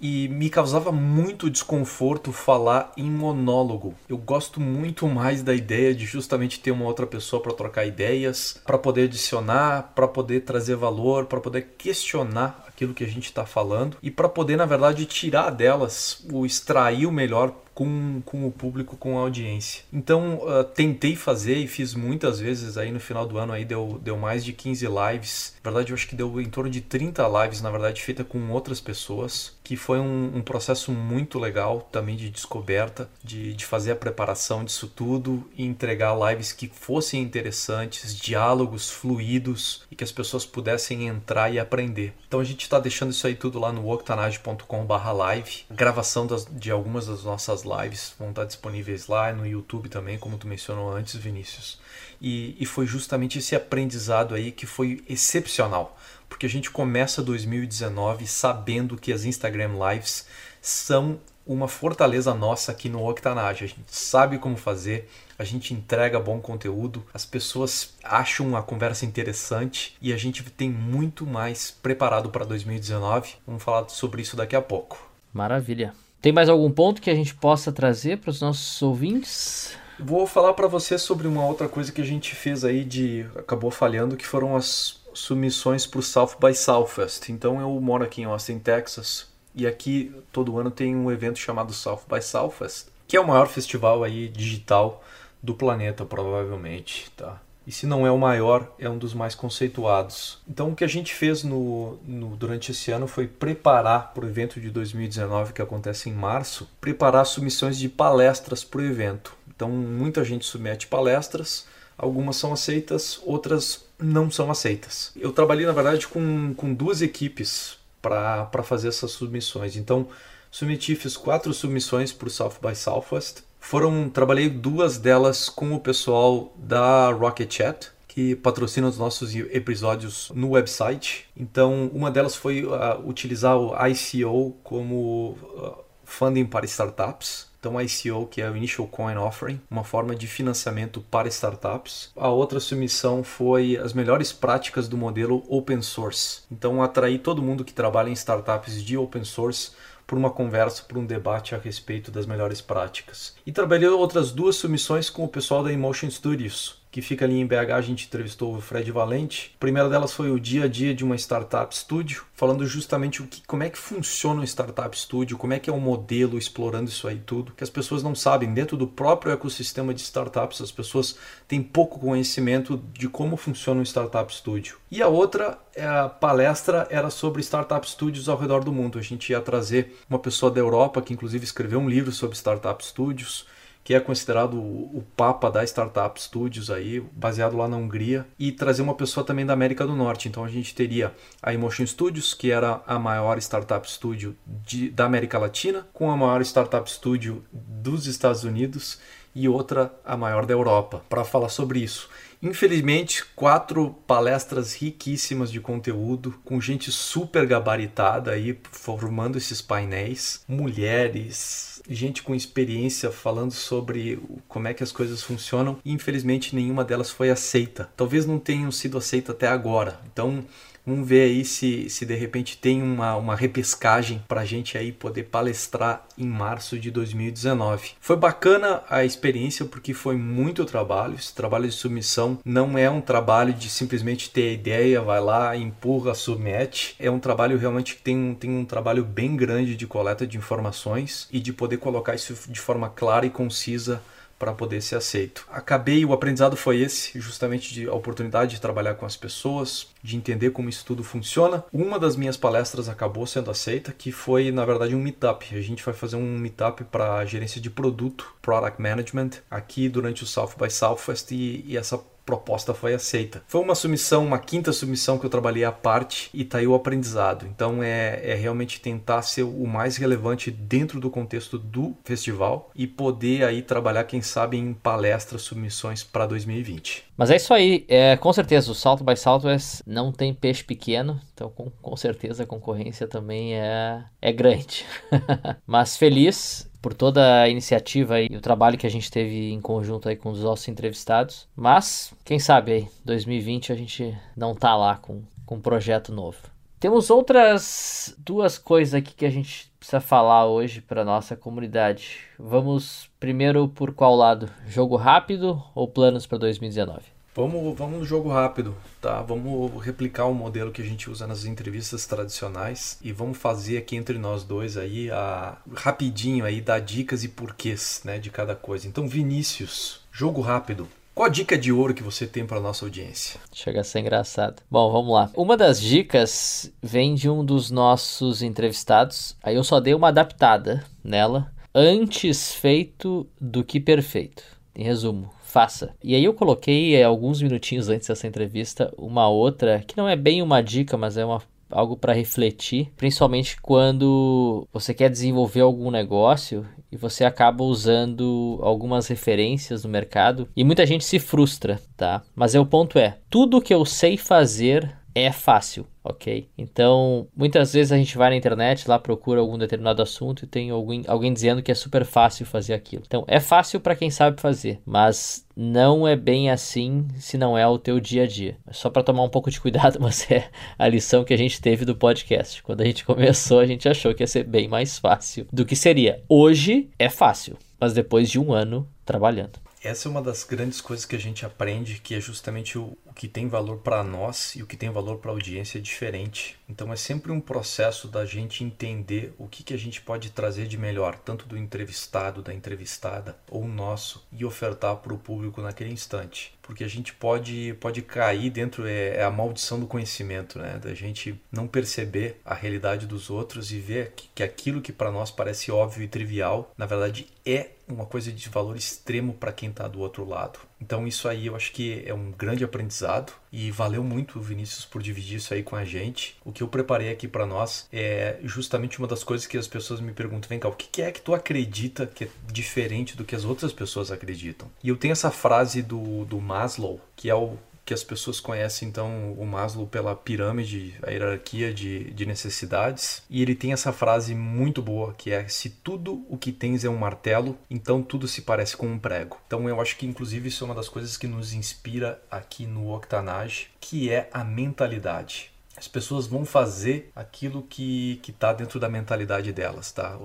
[0.00, 3.94] e me causava muito desconforto falar em monólogo.
[4.08, 8.60] Eu gosto muito mais da ideia de justamente ter uma outra pessoa para trocar ideias,
[8.66, 13.46] para poder adicionar, para poder trazer valor, para poder questionar aquilo que a gente está
[13.46, 13.96] falando.
[14.02, 18.96] E para poder, na verdade, tirar delas o extrair o melhor com, com o público,
[18.96, 19.82] com a audiência.
[19.92, 24.00] Então, uh, tentei fazer e fiz muitas vezes aí no final do ano aí deu,
[24.02, 25.54] deu mais de 15 lives.
[25.62, 28.50] Na verdade, eu acho que deu em torno de 30 lives, na verdade, feita com
[28.50, 33.92] outras pessoas, que foi um, um processo muito legal também de descoberta, de, de fazer
[33.92, 40.12] a preparação disso tudo e entregar lives que fossem interessantes, diálogos fluidos e que as
[40.12, 42.14] pessoas pudessem entrar e aprender.
[42.28, 47.06] Então a gente está deixando isso aí tudo lá no octanage.com/live, gravação das, de algumas
[47.06, 51.80] das nossas lives vão estar disponíveis lá no YouTube também, como tu mencionou antes, Vinícius.
[52.20, 55.98] E, e foi justamente esse aprendizado aí que foi excepcional,
[56.28, 60.26] porque a gente começa 2019 sabendo que as Instagram Lives
[60.60, 63.64] são uma fortaleza nossa aqui no Octanage.
[63.64, 69.04] A gente sabe como fazer, a gente entrega bom conteúdo, as pessoas acham a conversa
[69.04, 73.34] interessante e a gente tem muito mais preparado para 2019.
[73.46, 75.10] Vamos falar sobre isso daqui a pouco.
[75.32, 75.92] Maravilha.
[76.24, 79.76] Tem mais algum ponto que a gente possa trazer para os nossos ouvintes?
[80.00, 83.70] Vou falar para você sobre uma outra coisa que a gente fez aí de acabou
[83.70, 87.28] falhando, que foram as submissões para o South by Southwest.
[87.28, 91.74] Então eu moro aqui em Austin, Texas, e aqui todo ano tem um evento chamado
[91.74, 95.04] South by Southwest, que é o maior festival aí digital
[95.42, 97.38] do planeta, provavelmente, tá?
[97.66, 100.38] E se não é o maior, é um dos mais conceituados.
[100.48, 104.28] Então, o que a gente fez no, no durante esse ano foi preparar para o
[104.28, 109.34] evento de 2019, que acontece em março, preparar submissões de palestras para o evento.
[109.54, 115.12] Então, muita gente submete palestras, algumas são aceitas, outras não são aceitas.
[115.16, 119.76] Eu trabalhei, na verdade, com, com duas equipes para fazer essas submissões.
[119.76, 120.08] Então,
[120.50, 125.80] submeti, fiz quatro submissões para o South by Southwest foram trabalhei duas delas com o
[125.80, 131.26] pessoal da Rocket Chat, que patrocina os nossos episódios no website.
[131.34, 137.48] Então, uma delas foi uh, utilizar o ICO como uh, funding para startups.
[137.58, 142.12] Então, ICO, que é o Initial Coin Offering, uma forma de financiamento para startups.
[142.14, 146.42] A outra submissão foi as melhores práticas do modelo open source.
[146.52, 149.70] Então, atrair todo mundo que trabalha em startups de open source
[150.06, 153.34] por uma conversa, por um debate a respeito das melhores práticas.
[153.46, 157.44] E trabalhei outras duas submissões com o pessoal da Emotion Studios, que fica ali em
[157.44, 159.50] BH, a gente entrevistou o Fred Valente.
[159.56, 163.26] A primeira delas foi o dia a dia de uma startup studio, falando justamente o
[163.26, 166.88] que, como é que funciona um startup studio, como é que é o modelo, explorando
[166.88, 168.54] isso aí tudo, que as pessoas não sabem.
[168.54, 173.84] Dentro do próprio ecossistema de startups, as pessoas têm pouco conhecimento de como funciona um
[173.84, 174.76] startup studio.
[174.88, 179.00] E a outra é a palestra era sobre startup studios ao redor do mundo.
[179.00, 182.86] A gente ia trazer uma pessoa da Europa que inclusive escreveu um livro sobre startup
[182.86, 183.52] studios
[183.84, 188.80] que é considerado o papa da Startup Studios aí, baseado lá na Hungria, e trazer
[188.80, 190.26] uma pessoa também da América do Norte.
[190.26, 195.04] Então a gente teria a Emotion Studios, que era a maior startup studio de, da
[195.04, 198.98] América Latina, com a maior startup studio dos Estados Unidos
[199.34, 202.08] e outra a maior da Europa, para falar sobre isso.
[202.40, 211.73] Infelizmente, quatro palestras riquíssimas de conteúdo, com gente super gabaritada aí formando esses painéis, mulheres,
[211.88, 214.18] gente com experiência falando sobre
[214.48, 215.78] como é que as coisas funcionam.
[215.84, 217.88] E infelizmente nenhuma delas foi aceita.
[217.96, 220.00] Talvez não tenham sido aceita até agora.
[220.12, 220.44] Então,
[220.86, 224.92] Vamos ver aí se, se de repente tem uma, uma repescagem para a gente aí
[224.92, 227.92] poder palestrar em março de 2019.
[227.98, 231.14] Foi bacana a experiência porque foi muito trabalho.
[231.14, 235.56] Esse trabalho de submissão não é um trabalho de simplesmente ter a ideia, vai lá,
[235.56, 236.94] empurra, submete.
[236.98, 240.36] É um trabalho realmente que tem um, tem um trabalho bem grande de coleta de
[240.36, 244.02] informações e de poder colocar isso de forma clara e concisa
[244.38, 245.46] para poder ser aceito.
[245.50, 250.16] Acabei, o aprendizado foi esse, justamente de a oportunidade de trabalhar com as pessoas, de
[250.16, 251.64] entender como isso tudo funciona.
[251.72, 255.56] Uma das minhas palestras acabou sendo aceita, que foi na verdade um meetup.
[255.56, 260.26] A gente vai fazer um meetup para gerência de produto, product management, aqui durante o
[260.26, 263.42] South by Southwest e, e essa proposta foi aceita.
[263.46, 266.74] Foi uma submissão, uma quinta submissão que eu trabalhei à parte e tá aí o
[266.74, 267.46] aprendizado.
[267.46, 272.86] Então é, é realmente tentar ser o mais relevante dentro do contexto do festival e
[272.86, 277.04] poder aí trabalhar, quem sabe, em palestras, submissões para 2020.
[277.16, 281.20] Mas é isso aí, é, com certeza o Salto by Southwest não tem peixe pequeno,
[281.32, 284.84] então com, com certeza a concorrência também é, é grande.
[285.66, 290.06] Mas feliz por toda a iniciativa e o trabalho que a gente teve em conjunto
[290.06, 291.48] aí com os nossos entrevistados.
[291.56, 296.36] Mas, quem sabe aí, 2020 a gente não tá lá com, com um projeto novo.
[296.78, 302.18] Temos outras duas coisas aqui que a gente precisa falar hoje para nossa comunidade.
[302.38, 304.50] Vamos primeiro por qual lado?
[304.66, 307.13] Jogo rápido ou planos para 2019?
[307.34, 309.20] Vamos, vamos no jogo rápido, tá?
[309.20, 313.96] Vamos replicar o modelo que a gente usa nas entrevistas tradicionais e vamos fazer aqui
[313.96, 318.86] entre nós dois aí a rapidinho aí dar dicas e porquês, né, de cada coisa.
[318.86, 320.86] Então, Vinícius, jogo rápido.
[321.12, 323.40] Qual a dica de ouro que você tem para nossa audiência?
[323.52, 324.62] Chega a ser engraçado.
[324.70, 325.30] Bom, vamos lá.
[325.34, 329.36] Uma das dicas vem de um dos nossos entrevistados.
[329.42, 331.52] Aí eu só dei uma adaptada nela.
[331.74, 334.42] Antes feito do que perfeito.
[334.74, 335.94] Em resumo, faça.
[336.02, 340.16] E aí eu coloquei é, alguns minutinhos antes dessa entrevista uma outra que não é
[340.16, 341.40] bem uma dica, mas é uma
[341.70, 349.06] algo para refletir, principalmente quando você quer desenvolver algum negócio e você acaba usando algumas
[349.08, 352.22] referências no mercado e muita gente se frustra, tá?
[352.34, 356.48] Mas é o ponto é, tudo que eu sei fazer é fácil, ok?
[356.58, 360.70] Então, muitas vezes a gente vai na internet, lá procura algum determinado assunto e tem
[360.70, 363.04] alguém, alguém dizendo que é super fácil fazer aquilo.
[363.06, 367.66] Então, é fácil para quem sabe fazer, mas não é bem assim se não é
[367.66, 368.56] o teu dia a dia.
[368.66, 371.60] É só para tomar um pouco de cuidado, mas é a lição que a gente
[371.60, 372.62] teve do podcast.
[372.62, 375.76] Quando a gente começou, a gente achou que ia ser bem mais fácil do que
[375.76, 376.22] seria.
[376.28, 379.60] Hoje é fácil, mas depois de um ano trabalhando.
[379.84, 383.12] Essa é uma das grandes coisas que a gente aprende, que é justamente o, o
[383.12, 386.58] que tem valor para nós e o que tem valor para a audiência é diferente.
[386.66, 390.66] Então é sempre um processo da gente entender o que, que a gente pode trazer
[390.66, 395.92] de melhor, tanto do entrevistado, da entrevistada ou nosso, e ofertar para o público naquele
[395.92, 396.54] instante.
[396.62, 400.80] Porque a gente pode, pode cair dentro, é, é a maldição do conhecimento, né?
[400.82, 405.10] Da gente não perceber a realidade dos outros e ver que, que aquilo que para
[405.10, 409.70] nós parece óbvio e trivial, na verdade é uma coisa de valor extremo para quem
[409.70, 410.58] está do outro lado.
[410.80, 415.02] Então isso aí eu acho que é um grande aprendizado e valeu muito Vinícius por
[415.02, 416.36] dividir isso aí com a gente.
[416.44, 420.00] O que eu preparei aqui para nós é justamente uma das coisas que as pessoas
[420.00, 423.34] me perguntam, vem cá, o que é que tu acredita que é diferente do que
[423.34, 424.70] as outras pessoas acreditam?
[424.82, 428.88] E eu tenho essa frase do, do Maslow, que é o que as pessoas conhecem
[428.88, 433.22] então o Maslow pela pirâmide, a hierarquia de, de necessidades.
[433.28, 436.88] E ele tem essa frase muito boa que é: se tudo o que tens é
[436.88, 439.38] um martelo, então tudo se parece com um prego.
[439.46, 442.94] Então eu acho que inclusive isso é uma das coisas que nos inspira aqui no
[442.94, 449.52] Octanage, que é a mentalidade as pessoas vão fazer aquilo que está dentro da mentalidade
[449.52, 450.16] delas, tá?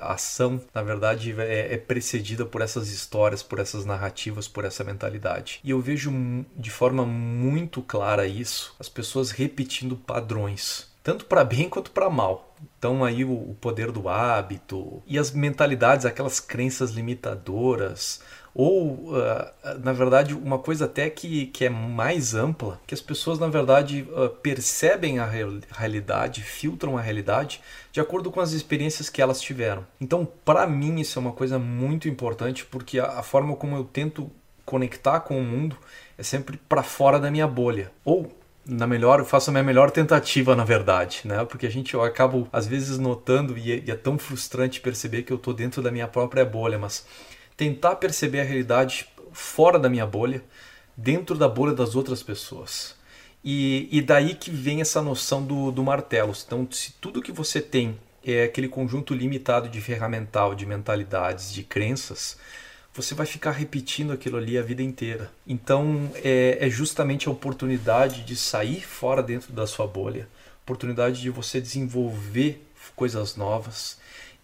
[0.00, 4.84] A, ação, na verdade, é, é, precedida por essas histórias, por essas narrativas, por essa
[4.84, 5.60] mentalidade.
[5.64, 6.12] E eu vejo
[6.56, 12.54] de forma muito clara isso, as pessoas repetindo padrões, tanto para bem quanto para mal.
[12.78, 18.20] Então aí o, o poder do hábito e as mentalidades, aquelas crenças limitadoras,
[18.54, 23.38] ou uh, na verdade uma coisa até que, que é mais ampla, que as pessoas
[23.38, 25.28] na verdade uh, percebem a
[25.70, 27.60] realidade, filtram a realidade
[27.92, 29.86] de acordo com as experiências que elas tiveram.
[30.00, 33.84] Então, para mim isso é uma coisa muito importante porque a, a forma como eu
[33.84, 34.30] tento
[34.64, 35.76] conectar com o mundo
[36.16, 37.90] é sempre para fora da minha bolha.
[38.04, 38.30] Ou
[38.66, 41.44] na melhor, eu faço a minha melhor tentativa, na verdade, né?
[41.44, 45.22] Porque a gente eu acabo às vezes notando e é, e é tão frustrante perceber
[45.22, 47.04] que eu estou dentro da minha própria bolha, mas
[47.60, 50.42] tentar perceber a realidade fora da minha bolha,
[50.96, 52.94] dentro da bolha das outras pessoas.
[53.44, 56.32] E, e daí que vem essa noção do, do martelo.
[56.46, 61.62] Então, se tudo que você tem é aquele conjunto limitado de ferramental, de mentalidades, de
[61.62, 62.38] crenças,
[62.94, 65.30] você vai ficar repetindo aquilo ali a vida inteira.
[65.46, 70.26] Então, é, é justamente a oportunidade de sair fora dentro da sua bolha,
[70.62, 73.98] oportunidade de você desenvolver coisas novas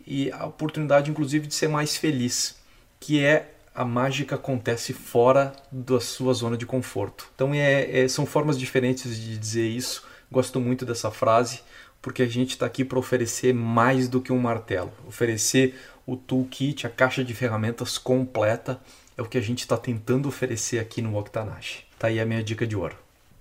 [0.06, 2.56] e a oportunidade, inclusive, de ser mais feliz
[3.06, 7.30] que é a mágica acontece fora da sua zona de conforto.
[7.36, 10.02] Então é, é, são formas diferentes de dizer isso.
[10.28, 11.60] Gosto muito dessa frase
[12.02, 16.84] porque a gente está aqui para oferecer mais do que um martelo, oferecer o toolkit,
[16.84, 18.80] a caixa de ferramentas completa
[19.16, 21.84] é o que a gente está tentando oferecer aqui no Octanash.
[21.96, 22.96] Tá aí a minha dica de ouro.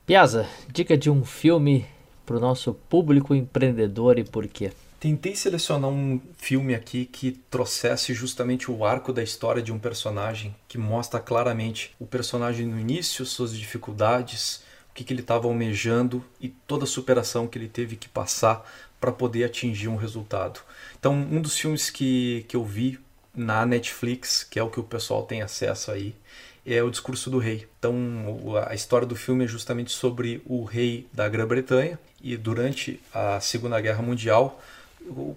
[0.06, 1.88] Piazza, dica de um filme
[2.24, 4.72] para o nosso público empreendedor e por quê?
[5.06, 10.56] Tentei selecionar um filme aqui que trouxesse justamente o arco da história de um personagem,
[10.68, 16.26] que mostra claramente o personagem no início, suas dificuldades, o que, que ele estava almejando
[16.42, 18.68] e toda a superação que ele teve que passar
[19.00, 20.62] para poder atingir um resultado.
[21.00, 23.00] Então, um dos filmes que, que eu vi
[23.32, 26.16] na Netflix, que é o que o pessoal tem acesso aí,
[26.66, 27.68] é o Discurso do Rei.
[27.78, 27.96] Então,
[28.68, 33.80] a história do filme é justamente sobre o rei da Grã-Bretanha e durante a Segunda
[33.80, 34.60] Guerra Mundial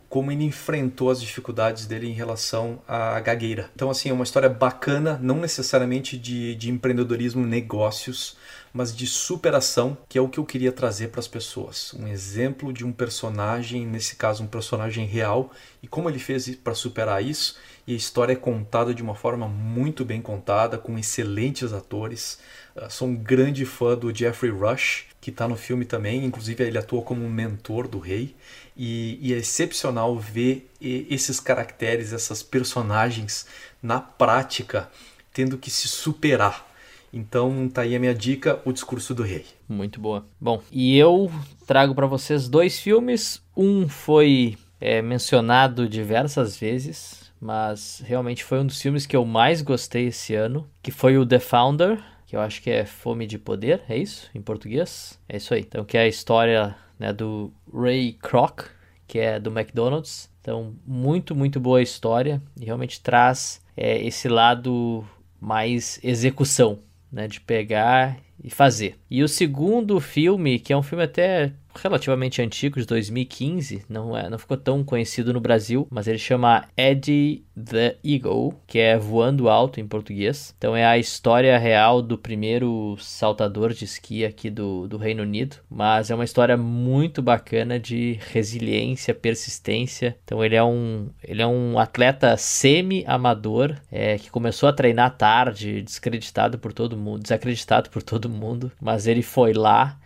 [0.08, 3.70] como ele enfrentou as dificuldades dele em relação à gagueira.
[3.74, 8.36] Então, assim, é uma história bacana, não necessariamente de, de empreendedorismo, negócios,
[8.72, 11.94] mas de superação, que é o que eu queria trazer para as pessoas.
[11.94, 15.52] Um exemplo de um personagem, nesse caso, um personagem real,
[15.82, 17.56] e como ele fez para superar isso.
[17.86, 22.38] E a história é contada de uma forma muito bem contada, com excelentes atores.
[22.76, 26.78] Uh, sou um grande fã do Jeffrey Rush, que está no filme também, inclusive ele
[26.78, 28.36] atua como um mentor do rei.
[28.76, 33.44] E, e, é excepcional ver esses caracteres, essas personagens
[33.82, 34.88] na prática
[35.32, 36.67] tendo que se superar.
[37.12, 39.44] Então tá aí a minha dica, O Discurso do Rei.
[39.68, 40.26] Muito boa.
[40.40, 41.30] Bom, e eu
[41.66, 43.42] trago para vocês dois filmes.
[43.56, 49.62] Um foi é, mencionado diversas vezes, mas realmente foi um dos filmes que eu mais
[49.62, 53.38] gostei esse ano, que foi o The Founder, que eu acho que é Fome de
[53.38, 55.18] Poder, é isso em português?
[55.28, 55.60] É isso aí.
[55.60, 58.66] Então, que é a história né, do Ray Kroc,
[59.06, 60.30] que é do McDonald's.
[60.40, 65.04] Então, muito, muito boa história e realmente traz é, esse lado
[65.40, 68.97] mais execução, né, de pegar e fazer.
[69.10, 74.28] E o segundo filme, que é um filme até relativamente antigo, de 2015, não, é,
[74.28, 79.48] não ficou tão conhecido no Brasil, mas ele chama Eddie the Eagle, que é Voando
[79.48, 80.54] Alto em português.
[80.56, 85.56] Então é a história real do primeiro saltador de esqui aqui do, do Reino Unido,
[85.68, 90.16] mas é uma história muito bacana de resiliência, persistência.
[90.24, 95.82] Então ele é um, ele é um atleta semi-amador é, que começou a treinar tarde,
[95.82, 99.98] descreditado por todo mundo, desacreditado por todo mundo, mas ele foi lá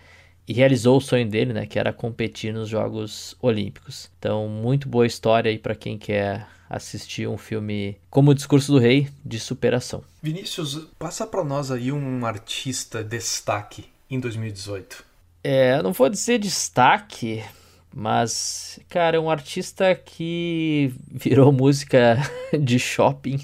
[0.47, 4.11] e realizou o sonho dele, né, que era competir nos Jogos Olímpicos.
[4.19, 8.79] Então, muito boa história aí para quem quer assistir um filme como o Discurso do
[8.79, 10.03] Rei de superação.
[10.23, 15.05] Vinícius, passa para nós aí um artista destaque em 2018.
[15.45, 17.45] É, não vou dizer destaque,
[17.95, 22.17] mas cara, é um artista que virou música
[22.59, 23.41] de shopping,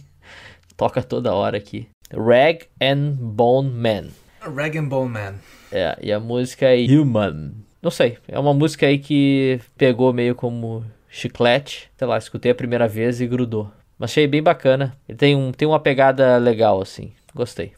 [0.76, 1.86] toca toda hora aqui.
[2.10, 4.08] Rag and Bone Man.
[4.40, 5.34] Rag and Bone Man.
[5.70, 7.52] É, e a música é Human.
[7.80, 11.90] Não sei, é uma música aí que pegou meio como chiclete.
[11.96, 13.70] Sei lá, escutei a primeira vez e grudou.
[13.98, 14.96] Mas achei bem bacana.
[15.08, 17.12] Ele tem, um, tem uma pegada legal, assim.
[17.34, 17.72] Gostei.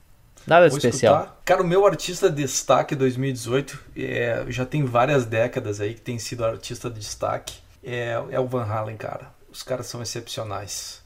[0.46, 1.16] Nada de especial.
[1.16, 1.40] Escutar.
[1.44, 6.18] Cara, o meu artista de destaque 2018 é, já tem várias décadas aí que tem
[6.18, 7.58] sido artista de destaque.
[7.82, 9.32] É, é o Van Halen, cara.
[9.50, 11.02] Os caras são excepcionais.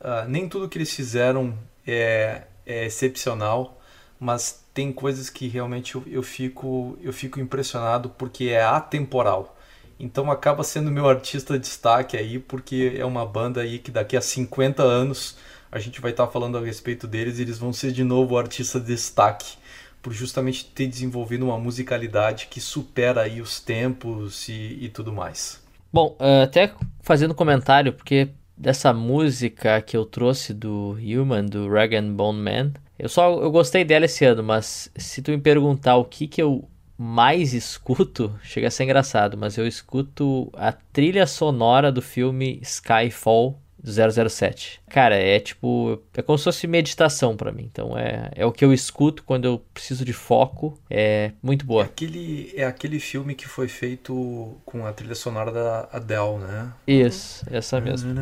[0.00, 3.75] Uh, nem tudo que eles fizeram é, é excepcional,
[4.18, 9.56] mas tem coisas que realmente eu, eu, fico, eu fico impressionado porque é atemporal.
[9.98, 14.16] Então acaba sendo meu artista de destaque aí, porque é uma banda aí que daqui
[14.16, 15.36] a 50 anos
[15.72, 18.34] a gente vai estar tá falando a respeito deles e eles vão ser de novo
[18.34, 19.56] o artista de destaque,
[20.02, 25.62] por justamente ter desenvolvido uma musicalidade que supera aí os tempos e, e tudo mais.
[25.92, 31.94] Bom, eh, até fazendo comentário, porque dessa música que eu trouxe do Human, do Rag
[31.96, 35.96] and Bone Man, eu só eu gostei dela esse ano, mas se tu me perguntar
[35.96, 41.26] o que que eu mais escuto, chega a ser engraçado, mas eu escuto a trilha
[41.26, 44.80] sonora do filme Skyfall do 007.
[44.88, 47.68] Cara, é tipo, é como se fosse meditação para mim.
[47.70, 50.78] Então é, é o que eu escuto quando eu preciso de foco.
[50.90, 51.82] É muito boa.
[51.82, 56.72] É aquele, é aquele filme que foi feito com a trilha sonora da Adele, né?
[56.86, 58.12] Isso, essa mesmo.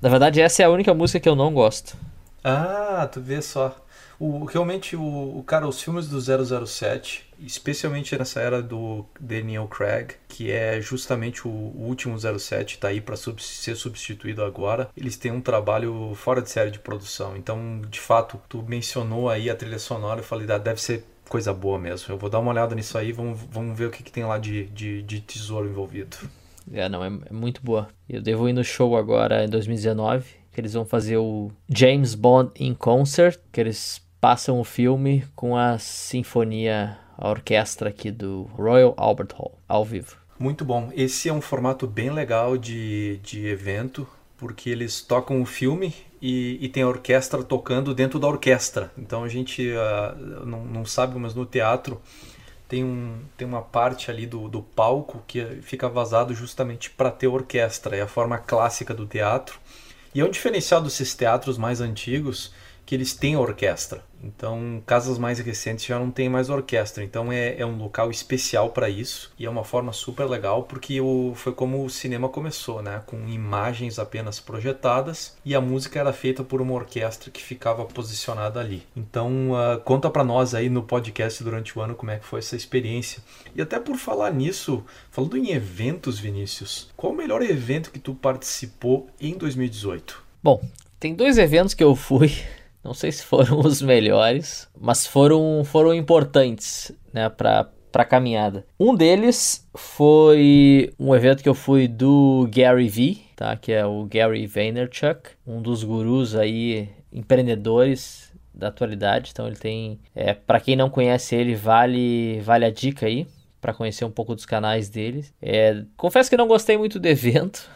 [0.00, 1.96] Na verdade, essa é a única música que eu não gosto.
[2.48, 3.76] Ah, tu vê só.
[4.20, 5.02] O, realmente, o,
[5.36, 11.48] o cara, os filmes do 007, especialmente nessa era do Daniel Craig, que é justamente
[11.48, 16.12] o, o último 07, tá aí para sub, ser substituído agora, eles têm um trabalho
[16.14, 17.36] fora de série de produção.
[17.36, 21.52] Então, de fato, tu mencionou aí a trilha sonora, eu falei, ah, deve ser coisa
[21.52, 22.14] boa mesmo.
[22.14, 24.38] Eu vou dar uma olhada nisso aí, vamos, vamos ver o que, que tem lá
[24.38, 26.16] de, de, de tesouro envolvido.
[26.72, 27.88] É, não, é, é muito boa.
[28.08, 32.50] Eu devo ir no show agora em 2019 que eles vão fazer o James Bond
[32.58, 38.94] in Concert, que eles passam o filme com a sinfonia, a orquestra aqui do Royal
[38.96, 40.16] Albert Hall, ao vivo.
[40.38, 40.90] Muito bom.
[40.96, 46.56] Esse é um formato bem legal de, de evento, porque eles tocam o filme e,
[46.58, 48.90] e tem a orquestra tocando dentro da orquestra.
[48.96, 52.00] Então a gente uh, não, não sabe, mas no teatro
[52.66, 57.26] tem, um, tem uma parte ali do, do palco que fica vazado justamente para ter
[57.26, 57.94] orquestra.
[57.94, 59.60] É a forma clássica do teatro.
[60.16, 62.50] E é um diferencial desses teatros mais antigos
[62.86, 64.02] que eles têm orquestra.
[64.22, 67.04] Então, casas mais recentes já não tem mais orquestra.
[67.04, 71.00] Então, é, é um local especial para isso e é uma forma super legal porque
[71.00, 73.02] o, foi como o cinema começou, né?
[73.06, 78.58] Com imagens apenas projetadas e a música era feita por uma orquestra que ficava posicionada
[78.60, 78.82] ali.
[78.96, 82.38] Então, uh, conta para nós aí no podcast durante o ano como é que foi
[82.38, 83.22] essa experiência.
[83.54, 88.14] E até por falar nisso, falando em eventos, Vinícius, qual o melhor evento que tu
[88.14, 90.24] participou em 2018?
[90.42, 90.62] Bom,
[90.98, 92.32] tem dois eventos que eu fui
[92.86, 98.64] não sei se foram os melhores, mas foram, foram importantes né, para a caminhada.
[98.78, 103.56] Um deles foi um evento que eu fui do Gary Vee, tá?
[103.56, 109.30] que é o Gary Vaynerchuk, um dos gurus aí empreendedores da atualidade.
[109.32, 113.26] Então ele tem, é, para quem não conhece ele, vale vale a dica aí
[113.60, 115.26] para conhecer um pouco dos canais dele.
[115.42, 117.68] É, confesso que não gostei muito do evento,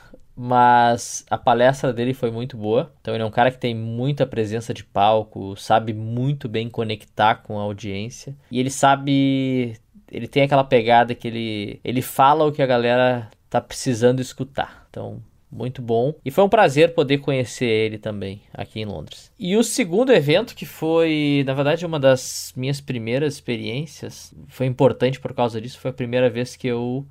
[0.43, 2.91] mas a palestra dele foi muito boa.
[3.03, 7.35] Então ele é um cara que tem muita presença de palco, sabe muito bem conectar
[7.35, 9.77] com a audiência e ele sabe,
[10.11, 14.87] ele tem aquela pegada que ele ele fala o que a galera tá precisando escutar.
[14.89, 15.23] Então
[15.53, 16.15] muito bom.
[16.25, 19.31] E foi um prazer poder conhecer ele também aqui em Londres.
[19.39, 25.21] E o segundo evento, que foi, na verdade, uma das minhas primeiras experiências, foi importante
[25.21, 25.81] por causa disso.
[25.81, 27.05] Foi a primeira vez que eu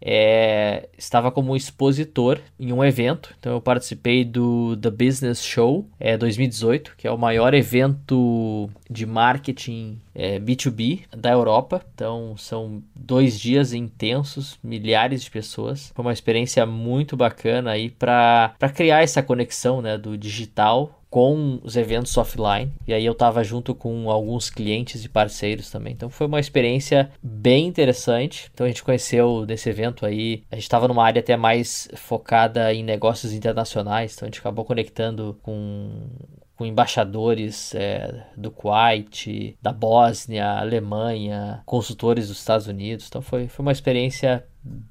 [0.00, 3.34] é, estava como expositor em um evento.
[3.38, 9.06] Então eu participei do The Business Show é, 2018, que é o maior evento de
[9.06, 11.84] marketing é, B2B da Europa.
[11.94, 15.90] Então são dois dias intensos, milhares de pessoas.
[15.94, 21.76] Foi uma experiência muito bacana aí para criar essa conexão né, do digital com os
[21.76, 22.72] eventos offline.
[22.88, 25.92] E aí eu estava junto com alguns clientes e parceiros também.
[25.92, 28.50] Então foi uma experiência bem interessante.
[28.52, 32.74] Então a gente conheceu nesse evento aí, a gente estava numa área até mais focada
[32.74, 34.12] em negócios internacionais.
[34.12, 36.08] Então a gente acabou conectando com
[36.56, 43.06] com embaixadores é, do Kuwait, da Bósnia, Alemanha, consultores dos Estados Unidos.
[43.08, 44.44] Então foi, foi uma experiência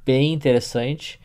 [0.06, 1.20] bem interessante.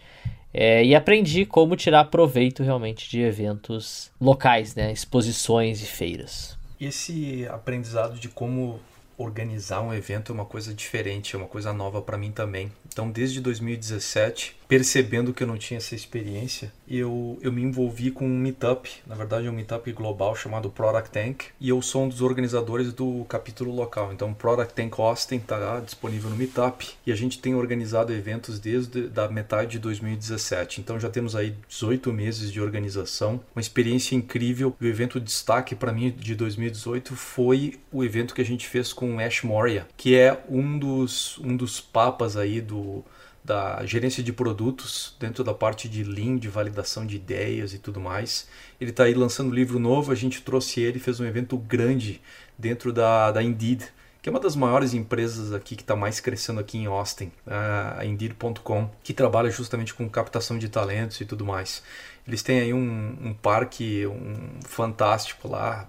[0.53, 4.91] É, e aprendi como tirar proveito realmente de eventos locais, né?
[4.91, 6.57] exposições e feiras.
[6.81, 8.81] Esse aprendizado de como
[9.17, 12.73] organizar um evento é uma coisa diferente, é uma coisa nova para mim também.
[12.87, 18.27] Então, desde 2017, percebendo que eu não tinha essa experiência, eu, eu me envolvi com
[18.27, 22.09] um meetup, na verdade é um meetup global chamado Product Tank, e eu sou um
[22.09, 24.13] dos organizadores do capítulo local.
[24.13, 29.09] Então, Product Tank Austin está disponível no meetup e a gente tem organizado eventos desde
[29.09, 30.81] da metade de 2017.
[30.81, 34.77] Então, já temos aí 18 meses de organização, uma experiência incrível.
[34.79, 39.19] O evento destaque para mim de 2018 foi o evento que a gente fez com
[39.19, 43.03] Ash Moria, que é um dos, um dos papas aí do
[43.49, 47.99] da gerência de produtos dentro da parte de Lean, de validação de ideias e tudo
[47.99, 48.47] mais.
[48.79, 52.21] Ele está aí lançando um livro novo, a gente trouxe ele, fez um evento grande
[52.59, 53.89] dentro da, da Indeed,
[54.21, 58.05] que é uma das maiores empresas aqui que está mais crescendo aqui em Austin, a
[58.05, 61.83] Indeed.com, que trabalha justamente com captação de talentos e tudo mais.
[62.27, 65.89] Eles têm aí um, um parque um fantástico lá,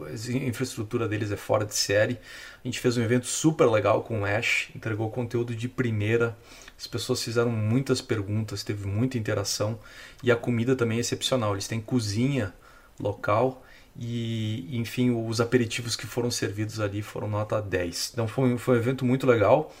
[0.00, 2.18] a infraestrutura deles é fora de série.
[2.64, 6.34] A gente fez um evento super legal com o Ash, entregou conteúdo de primeira,
[6.78, 9.78] as pessoas fizeram muitas perguntas, teve muita interação
[10.22, 11.52] e a comida também é excepcional.
[11.54, 12.52] Eles têm cozinha
[13.00, 13.62] local
[13.98, 18.10] e, enfim, os aperitivos que foram servidos ali foram nota 10.
[18.12, 19.72] Então foi, foi um evento muito legal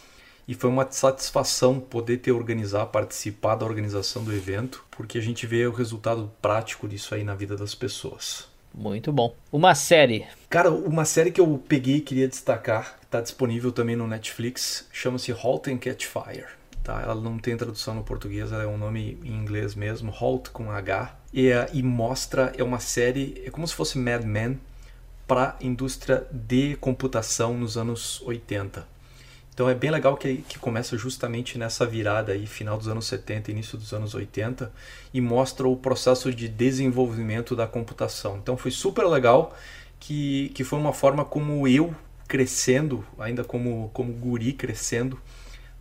[0.48, 5.46] e foi uma satisfação poder ter organizado, participar da organização do evento, porque a gente
[5.46, 8.48] vê o resultado prático disso aí na vida das pessoas.
[8.72, 9.34] Muito bom.
[9.50, 10.26] Uma série.
[10.50, 15.32] Cara, uma série que eu peguei e queria destacar, está disponível também no Netflix, chama-se
[15.32, 16.46] Halt and Catch Fire.
[16.86, 17.02] Tá?
[17.02, 20.70] Ela não tem tradução no português, ela é um nome em inglês mesmo, Halt com
[20.70, 21.16] H.
[21.32, 24.56] E, é, e mostra, é uma série, é como se fosse Mad Men
[25.26, 28.86] para a indústria de computação nos anos 80.
[29.52, 33.50] Então é bem legal que, que começa justamente nessa virada aí, final dos anos 70,
[33.50, 34.70] início dos anos 80,
[35.12, 38.36] e mostra o processo de desenvolvimento da computação.
[38.36, 39.56] Então foi super legal
[39.98, 41.92] que, que foi uma forma como eu
[42.28, 45.20] crescendo, ainda como, como guri crescendo,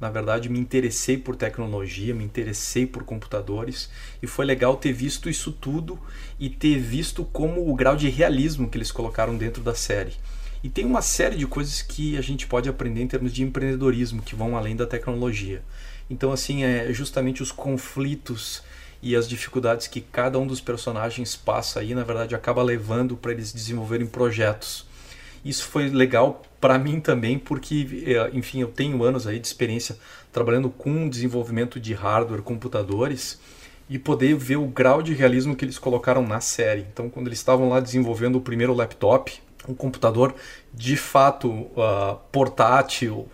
[0.06, 3.90] na verdade, me interessei por tecnologia, me interessei por computadores
[4.22, 6.00] e foi legal ter visto isso tudo
[6.40, 10.14] e ter visto como o grau de realismo que eles colocaram dentro da série.
[10.64, 14.22] E tem uma série de coisas que a gente pode aprender em termos de empreendedorismo
[14.22, 15.64] que vão além da tecnologia.
[16.08, 18.62] Então, assim, é justamente os conflitos
[19.02, 23.32] e as dificuldades que cada um dos personagens passa aí, na verdade, acaba levando para
[23.32, 24.85] eles desenvolverem projetos.
[25.46, 29.96] Isso foi legal para mim também, porque, é, enfim, eu tenho anos aí de experiência
[30.34, 33.40] trabalhando com desenvolvimento de hardware, computadores,
[33.88, 36.82] e poder ver o grau de realismo que eles colocaram na série.
[36.92, 39.40] Então, quando eles estavam lá desenvolvendo o primeiro laptop,
[39.70, 40.34] um computador
[40.74, 43.28] de fato uh, portátil,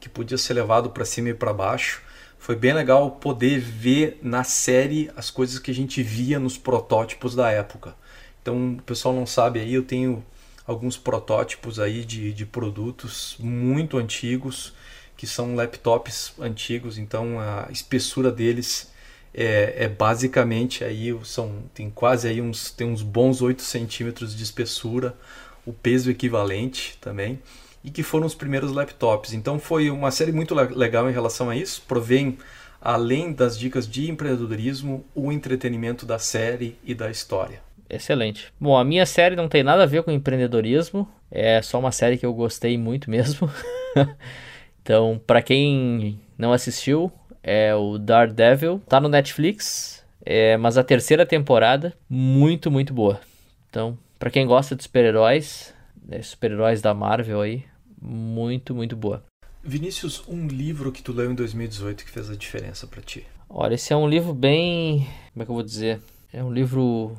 [0.00, 2.02] que podia ser levado para cima e para baixo,
[2.36, 7.36] foi bem legal poder ver na série as coisas que a gente via nos protótipos
[7.36, 7.94] da época.
[8.42, 10.24] Então, o pessoal não sabe aí, eu tenho
[10.66, 14.72] alguns protótipos aí de, de produtos muito antigos,
[15.16, 18.90] que são laptops antigos, então a espessura deles
[19.34, 24.42] é, é, basicamente aí são tem quase aí uns tem uns bons 8 centímetros de
[24.42, 25.16] espessura
[25.64, 27.38] o peso equivalente também
[27.84, 29.32] e que foram os primeiros laptops.
[29.32, 32.38] Então foi uma série muito legal em relação a isso provém
[32.80, 37.62] além das dicas de empreendedorismo o entretenimento da série e da história
[37.92, 41.92] excelente bom a minha série não tem nada a ver com empreendedorismo é só uma
[41.92, 43.50] série que eu gostei muito mesmo
[44.82, 47.12] então para quem não assistiu
[47.42, 48.80] é o Daredevil.
[48.88, 53.20] Tá no Netflix, é, mas a terceira temporada, muito, muito boa.
[53.68, 55.74] Então, para quem gosta de super-heróis,
[56.06, 57.64] né, super-heróis da Marvel aí,
[58.00, 59.24] muito, muito boa.
[59.64, 63.26] Vinícius, um livro que tu leu em 2018 que fez a diferença para ti?
[63.48, 65.06] Olha, esse é um livro bem.
[65.32, 66.00] Como é que eu vou dizer?
[66.32, 67.16] É um livro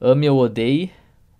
[0.00, 0.90] ame ou odeie,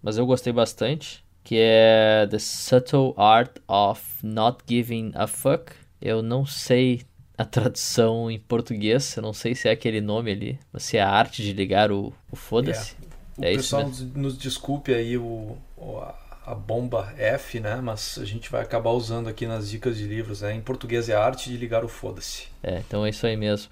[0.02, 1.24] mas eu gostei bastante.
[1.42, 5.72] Que é The Subtle Art of Not Giving a Fuck.
[6.00, 7.02] Eu não sei
[7.38, 11.02] a tradução em português, eu não sei se é aquele nome ali, mas se é
[11.02, 12.96] a arte de ligar o, o foda-se.
[13.38, 13.42] É.
[13.42, 15.56] O é pessoal nos desculpe aí o,
[16.46, 17.76] a bomba F, né?
[17.82, 20.54] Mas a gente vai acabar usando aqui nas dicas de livros, né?
[20.54, 22.46] Em português é a arte de ligar o foda-se.
[22.62, 23.68] É, então é isso aí mesmo.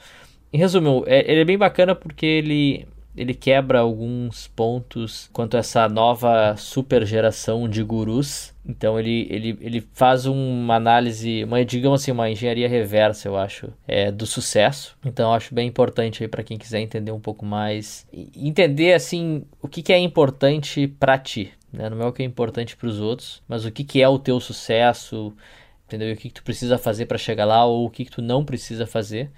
[0.53, 2.87] Em resumo, é, ele é bem bacana porque ele
[3.17, 8.53] ele quebra alguns pontos quanto a essa nova super geração de gurus.
[8.67, 13.73] Então ele, ele, ele faz uma análise, uma, digamos assim, uma engenharia reversa, eu acho,
[13.87, 14.97] é, do sucesso.
[15.05, 19.45] Então eu acho bem importante aí para quem quiser entender um pouco mais, entender assim
[19.63, 21.89] o que, que é importante para ti, né?
[21.91, 24.19] Não é o que é importante para os outros, mas o que, que é o
[24.19, 25.33] teu sucesso,
[25.87, 26.09] entendeu?
[26.09, 28.23] E o que, que tu precisa fazer para chegar lá ou o que, que tu
[28.23, 29.31] não precisa fazer.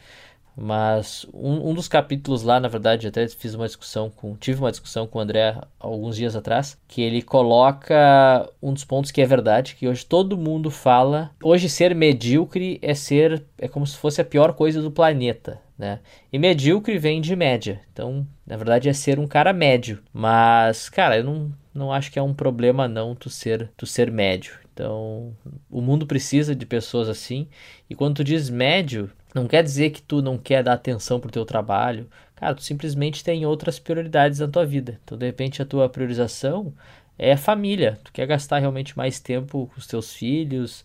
[0.57, 4.35] Mas um, um dos capítulos lá, na verdade, até fiz uma discussão com.
[4.37, 9.11] Tive uma discussão com o André alguns dias atrás, que ele coloca um dos pontos
[9.11, 11.31] que é verdade, que hoje todo mundo fala.
[11.43, 13.45] Hoje ser medíocre é ser.
[13.59, 15.61] é como se fosse a pior coisa do planeta.
[15.79, 16.01] Né?
[16.33, 17.83] E medíocre vem de média.
[17.93, 20.03] Então, na verdade, é ser um cara médio.
[20.11, 24.11] Mas, cara, eu não, não acho que é um problema não tu ser, tu ser
[24.11, 24.55] médio.
[24.73, 25.35] Então,
[25.71, 27.47] o mundo precisa de pessoas assim.
[27.91, 31.30] E quando tu diz médio, não quer dizer que tu não quer dar atenção pro
[31.30, 32.09] teu trabalho.
[32.34, 34.99] Cara, tu simplesmente tem outras prioridades na tua vida.
[35.05, 36.72] Então, de repente, a tua priorização
[37.18, 37.99] é família.
[38.03, 40.84] Tu quer gastar realmente mais tempo com os teus filhos,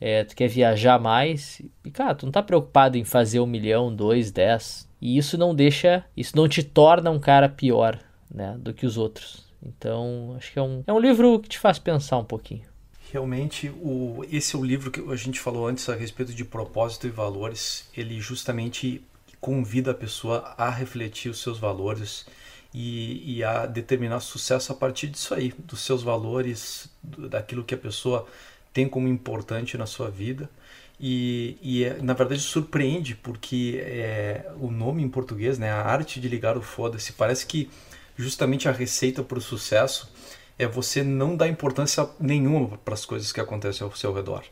[0.00, 1.62] é, tu quer viajar mais.
[1.84, 4.88] E, cara, tu não tá preocupado em fazer um milhão, dois, dez.
[5.00, 7.98] E isso não deixa, isso não te torna um cara pior,
[8.32, 9.44] né, do que os outros.
[9.64, 12.71] Então, acho que é um, é um livro que te faz pensar um pouquinho.
[13.12, 17.06] Realmente, o, esse é o livro que a gente falou antes a respeito de propósito
[17.06, 17.86] e valores.
[17.94, 19.04] Ele justamente
[19.38, 22.24] convida a pessoa a refletir os seus valores
[22.72, 27.78] e, e a determinar sucesso a partir disso aí, dos seus valores, daquilo que a
[27.78, 28.26] pessoa
[28.72, 30.48] tem como importante na sua vida.
[30.98, 36.18] E, e é, na verdade surpreende porque é, o nome em português, né, a arte
[36.18, 37.68] de ligar o foda-se, parece que
[38.16, 40.10] justamente a receita para o sucesso
[40.62, 44.44] é você não dar importância nenhuma para as coisas que acontecem ao seu redor.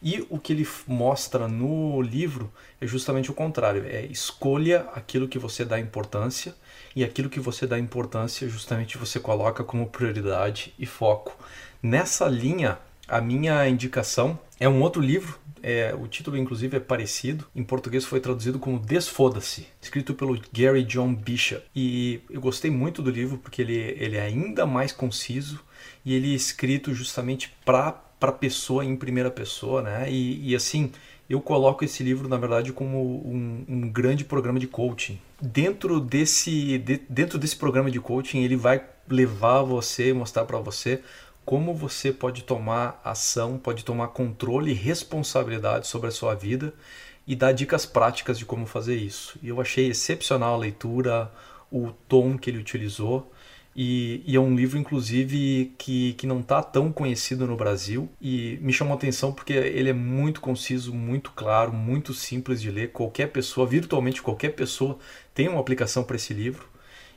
[0.00, 5.38] E o que ele mostra no livro é justamente o contrário: é escolha aquilo que
[5.38, 6.54] você dá importância
[6.94, 11.36] e aquilo que você dá importância justamente você coloca como prioridade e foco.
[11.82, 12.78] Nessa linha,
[13.08, 17.44] a minha indicação é um outro livro é, o título, inclusive, é parecido.
[17.54, 21.62] Em português foi traduzido como Desfoda-se, escrito pelo Gary John Bishop.
[21.74, 25.60] E eu gostei muito do livro porque ele, ele é ainda mais conciso
[26.04, 30.10] e ele é escrito justamente para a pessoa em primeira pessoa, né?
[30.10, 30.90] E, e, assim,
[31.28, 35.18] eu coloco esse livro, na verdade, como um, um grande programa de coaching.
[35.40, 41.00] Dentro desse, de, dentro desse programa de coaching, ele vai levar você, mostrar para você
[41.48, 46.74] como você pode tomar ação, pode tomar controle e responsabilidade sobre a sua vida
[47.26, 49.38] e dar dicas práticas de como fazer isso.
[49.42, 51.32] E eu achei excepcional a leitura,
[51.72, 53.32] o tom que ele utilizou.
[53.74, 58.10] E, e, é um livro, inclusive, que, que não está tão conhecido no Brasil.
[58.20, 62.70] E me chamou a atenção porque ele é muito conciso, muito claro, muito simples de
[62.70, 62.92] ler.
[62.92, 64.98] Qualquer pessoa, virtualmente qualquer pessoa,
[65.32, 66.68] tem uma aplicação para esse livro.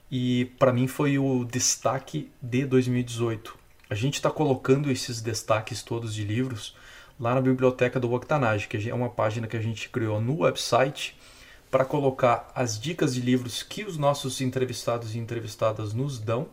[0.10, 3.60] E para mim foi o destaque de 2018
[3.92, 6.74] A gente está colocando esses destaques todos de livros
[7.20, 11.14] lá na biblioteca do Octanage, que é uma página que a gente criou no website
[11.70, 16.48] para colocar as dicas de livros que os nossos entrevistados e entrevistadas nos dão.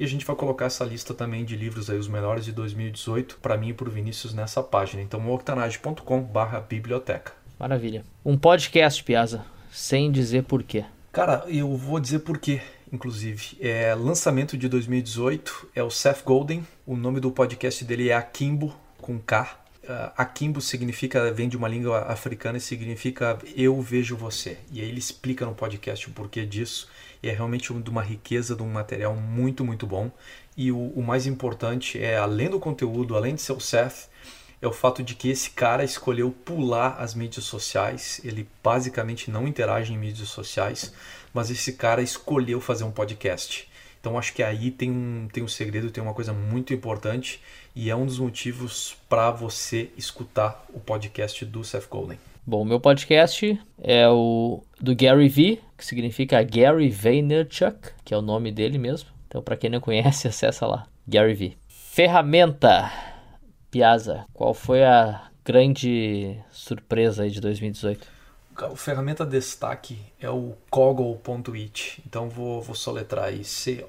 [0.00, 3.38] E a gente vai colocar essa lista também de livros aí, os melhores de 2018,
[3.40, 5.00] para mim e para o Vinícius nessa página.
[5.00, 7.34] Então, octanage.com/biblioteca.
[7.56, 8.04] Maravilha.
[8.24, 10.84] Um podcast, Piazza, sem dizer porquê.
[11.12, 12.62] Cara, eu vou dizer porquê,
[12.92, 13.56] inclusive.
[13.60, 16.66] É lançamento de 2018, é o Seth Golden.
[16.86, 19.58] O nome do podcast dele é Akimbo, com K.
[19.82, 24.58] Uh, Akimbo significa, vem de uma língua africana e significa eu vejo você.
[24.70, 26.88] E aí ele explica no podcast o porquê disso.
[27.22, 30.10] E é realmente de uma riqueza, de um material muito, muito bom.
[30.56, 34.08] E o, o mais importante é, além do conteúdo, além de ser o Seth,
[34.62, 38.20] é o fato de que esse cara escolheu pular as mídias sociais.
[38.22, 40.92] Ele basicamente não interage em mídias sociais,
[41.32, 43.68] mas esse cara escolheu fazer um podcast.
[44.00, 47.40] Então acho que aí tem um, tem um segredo, tem uma coisa muito importante
[47.76, 52.18] e é um dos motivos para você escutar o podcast do Seth Golden.
[52.46, 58.22] Bom, meu podcast é o do Gary V, que significa Gary Vaynerchuk, que é o
[58.22, 59.10] nome dele mesmo.
[59.28, 61.52] Então, para quem não conhece, acessa lá, Gary V.
[61.68, 62.90] Ferramenta
[63.70, 68.19] Piazza, qual foi a grande surpresa aí de 2018?
[68.62, 72.02] A ferramenta destaque é o Coggle.it.
[72.06, 73.82] Então vou, vou soletrar aí C-O-G-G-L-E.it.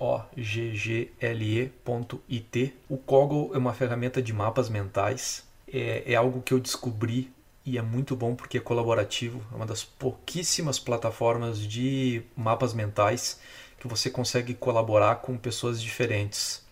[2.87, 5.43] O Coggle é uma ferramenta de mapas mentais.
[5.71, 7.33] É, é algo que eu descobri
[7.65, 9.43] e é muito bom porque é colaborativo.
[9.51, 13.41] É uma das pouquíssimas plataformas de mapas mentais
[13.77, 16.63] que você consegue colaborar com pessoas diferentes.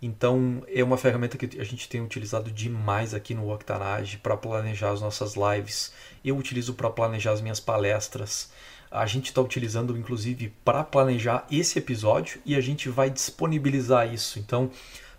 [0.00, 4.90] Então, é uma ferramenta que a gente tem utilizado demais aqui no Octanage para planejar
[4.90, 5.92] as nossas lives.
[6.26, 8.50] Eu utilizo para planejar as minhas palestras.
[8.90, 14.38] A gente está utilizando, inclusive, para planejar esse episódio e a gente vai disponibilizar isso.
[14.38, 14.68] Então,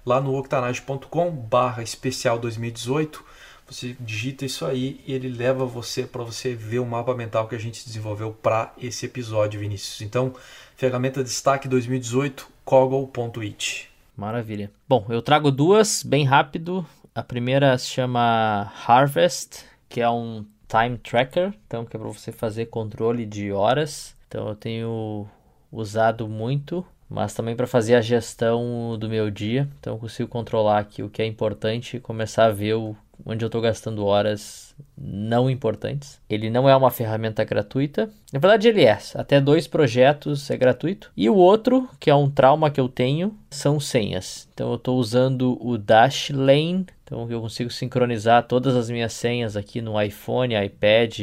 [0.06, 3.24] lá no octanage.com barra especial 2018,
[3.70, 7.56] você digita isso aí e ele leva você para você ver o mapa mental que
[7.56, 10.02] a gente desenvolveu para esse episódio, Vinícius.
[10.02, 10.34] Então,
[10.76, 13.90] ferramenta destaque 2018, coggle.it.
[14.16, 14.72] Maravilha.
[14.88, 16.86] Bom, eu trago duas bem rápido.
[17.14, 22.32] A primeira se chama Harvest, que é um time tracker, então que é para você
[22.32, 24.16] fazer controle de horas.
[24.28, 25.28] Então eu tenho
[25.72, 29.68] usado muito, mas também para fazer a gestão do meu dia.
[29.80, 32.96] Então eu consigo controlar aqui o que é importante e começar a ver o
[33.26, 36.20] onde eu estou gastando horas não importantes.
[36.30, 38.10] Ele não é uma ferramenta gratuita.
[38.32, 38.98] Na verdade, ele é.
[39.16, 41.12] Até dois projetos é gratuito.
[41.16, 44.48] E o outro, que é um trauma que eu tenho, são senhas.
[44.54, 46.86] Então, eu estou usando o Dashlane.
[47.04, 51.20] Então, eu consigo sincronizar todas as minhas senhas aqui no iPhone, iPad,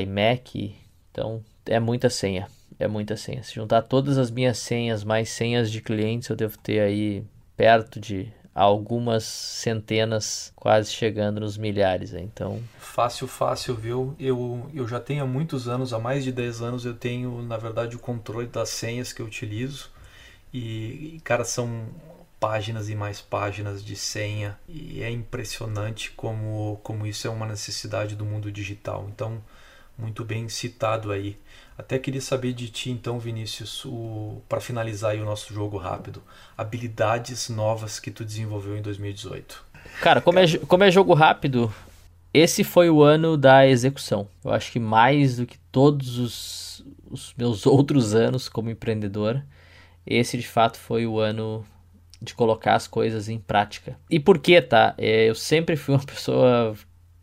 [0.00, 0.74] iMac.
[1.10, 2.46] Então, é muita senha.
[2.78, 3.42] É muita senha.
[3.42, 7.24] Se juntar todas as minhas senhas mais senhas de clientes, eu devo ter aí
[7.56, 8.32] perto de
[8.62, 12.12] algumas centenas, quase chegando nos milhares.
[12.12, 14.14] Então, fácil, fácil, viu?
[14.18, 17.56] Eu, eu já tenho há muitos anos, há mais de 10 anos, eu tenho, na
[17.56, 19.90] verdade, o controle das senhas que eu utilizo.
[20.52, 21.86] E, e cara, são
[22.40, 28.14] páginas e mais páginas de senha e é impressionante como, como isso é uma necessidade
[28.14, 29.08] do mundo digital.
[29.12, 29.42] Então,
[29.96, 31.36] muito bem citado aí.
[31.78, 33.86] Até queria saber de ti então, Vinícius,
[34.48, 36.20] para finalizar o nosso jogo rápido,
[36.56, 39.64] habilidades novas que tu desenvolveu em 2018.
[40.00, 41.72] Cara, como, É, como é jogo rápido,
[42.34, 44.26] esse foi o ano da execução.
[44.44, 49.40] Eu acho que mais do que todos os, os meus outros anos como empreendedor,
[50.04, 51.64] esse de fato foi o ano
[52.20, 53.96] de colocar as coisas em prática.
[54.10, 54.94] E por que, tá?
[54.98, 56.76] É, eu sempre fui uma pessoa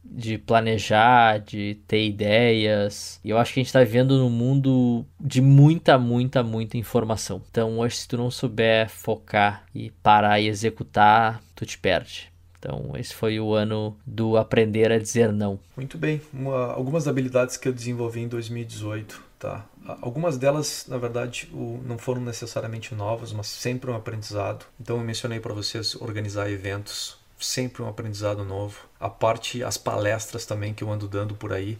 [0.05, 3.19] de planejar, de ter ideias.
[3.23, 7.41] E eu acho que a gente está vivendo num mundo de muita, muita, muita informação.
[7.49, 12.31] Então, hoje, se tu não souber focar e parar e executar, tu te perde.
[12.65, 15.59] Então, esse foi o ano do aprender a dizer não.
[15.77, 16.19] Muito bem.
[16.33, 19.65] Uma, algumas habilidades que eu desenvolvi em 2018, tá?
[20.01, 24.65] Algumas delas, na verdade, não foram necessariamente novas, mas sempre um aprendizado.
[24.81, 28.79] Então, eu mencionei para vocês organizar eventos, sempre um aprendizado novo.
[28.99, 31.77] A parte, as palestras também que eu ando dando por aí.